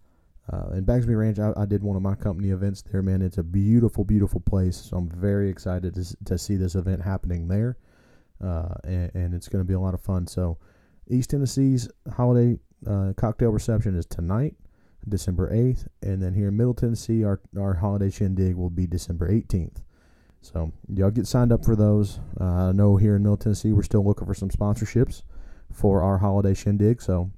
Uh, 0.53 0.71
in 0.75 0.85
Bagsby 0.85 1.15
Ranch, 1.15 1.39
I, 1.39 1.53
I, 1.57 1.67
did 1.67 1.83
one 1.83 1.97
of 1.97 2.03
my 2.03 2.17
company 2.17 2.51
events 2.51 2.83
there. 2.83 3.01
Man, 3.01 3.23
it's 3.23 3.39
a 3.39 3.43
beautiful, 3.43 4.05
beautiful 4.05 4.41
place. 4.41 4.77
So 4.77 4.97
I'm 4.97 5.09
very 5.09 5.49
excited 5.49 5.95
to, 5.95 6.17
to 6.25 6.37
see 6.37 6.57
this 6.57 6.75
event 6.75 7.01
happening 7.01 7.47
there, 7.47 7.79
uh, 8.43 8.75
and, 8.85 9.11
and, 9.15 9.35
it's 9.35 9.49
going 9.49 9.63
to 9.63 9.67
be 9.67 9.75
a 9.75 9.81
lot 9.81 9.95
of 9.95 10.01
fun. 10.01 10.27
So, 10.27 10.59
East 11.09 11.31
Tennessee's 11.31 11.89
holiday 12.13 12.59
uh, 12.89 13.13
cocktail 13.17 13.51
reception 13.51 13.97
is 13.97 14.05
tonight, 14.07 14.55
December 15.09 15.53
8th, 15.53 15.87
and 16.03 16.21
then 16.21 16.35
here 16.35 16.49
in 16.49 16.57
Middle 16.57 16.75
Tennessee, 16.75 17.25
our 17.25 17.41
our 17.59 17.75
holiday 17.75 18.11
shindig 18.11 18.57
will 18.57 18.71
be 18.71 18.87
December 18.87 19.29
18th. 19.29 19.83
So 20.43 20.73
y'all 20.93 21.11
get 21.11 21.27
signed 21.27 21.53
up 21.53 21.65
for 21.65 21.77
those. 21.77 22.19
Uh, 22.39 22.69
I 22.69 22.73
know 22.73 22.97
here 22.97 23.17
in 23.17 23.23
Middle 23.23 23.37
Tennessee, 23.37 23.73
we're 23.73 23.83
still 23.85 24.05
looking 24.05 24.27
for 24.27 24.35
some 24.35 24.51
sponsorships 24.51 25.23
for 25.73 26.03
our 26.03 26.19
holiday 26.19 26.53
shindig. 26.53 27.01
So 27.01 27.31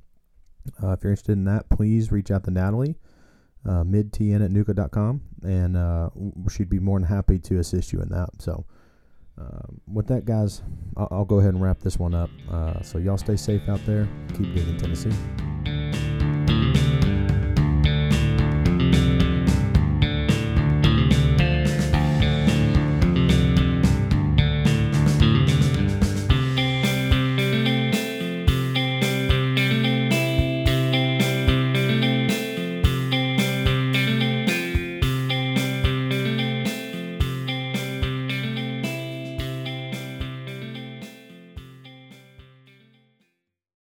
uh, 0.83 0.93
if 0.93 1.03
you're 1.03 1.13
interested 1.13 1.33
in 1.33 1.45
that, 1.45 1.69
please 1.69 2.11
reach 2.11 2.31
out 2.31 2.45
to 2.45 2.51
Natalie, 2.51 2.97
uh, 3.67 3.85
midtn 3.85 4.45
at 4.45 4.51
nuca.com, 4.51 5.21
and 5.43 5.77
uh, 5.77 6.09
she'd 6.51 6.71
be 6.71 6.79
more 6.79 6.99
than 6.99 7.09
happy 7.09 7.39
to 7.39 7.59
assist 7.59 7.93
you 7.93 8.01
in 8.01 8.09
that. 8.09 8.31
So, 8.39 8.65
uh, 9.39 9.67
with 9.93 10.07
that, 10.09 10.25
guys, 10.25 10.63
I'll, 10.97 11.09
I'll, 11.11 11.25
go 11.25 11.39
ahead 11.41 11.55
and 11.55 11.63
wrap 11.63 11.81
this 11.81 11.99
one 11.99 12.15
up. 12.15 12.31
Uh, 12.51 12.81
so, 12.83 12.99
y'all 12.99 13.19
stay 13.19 13.37
safe 13.37 13.69
out 13.69 13.85
there. 13.85 14.09
Keep 14.37 14.55
digging 14.55 14.79
Tennessee. 14.79 15.13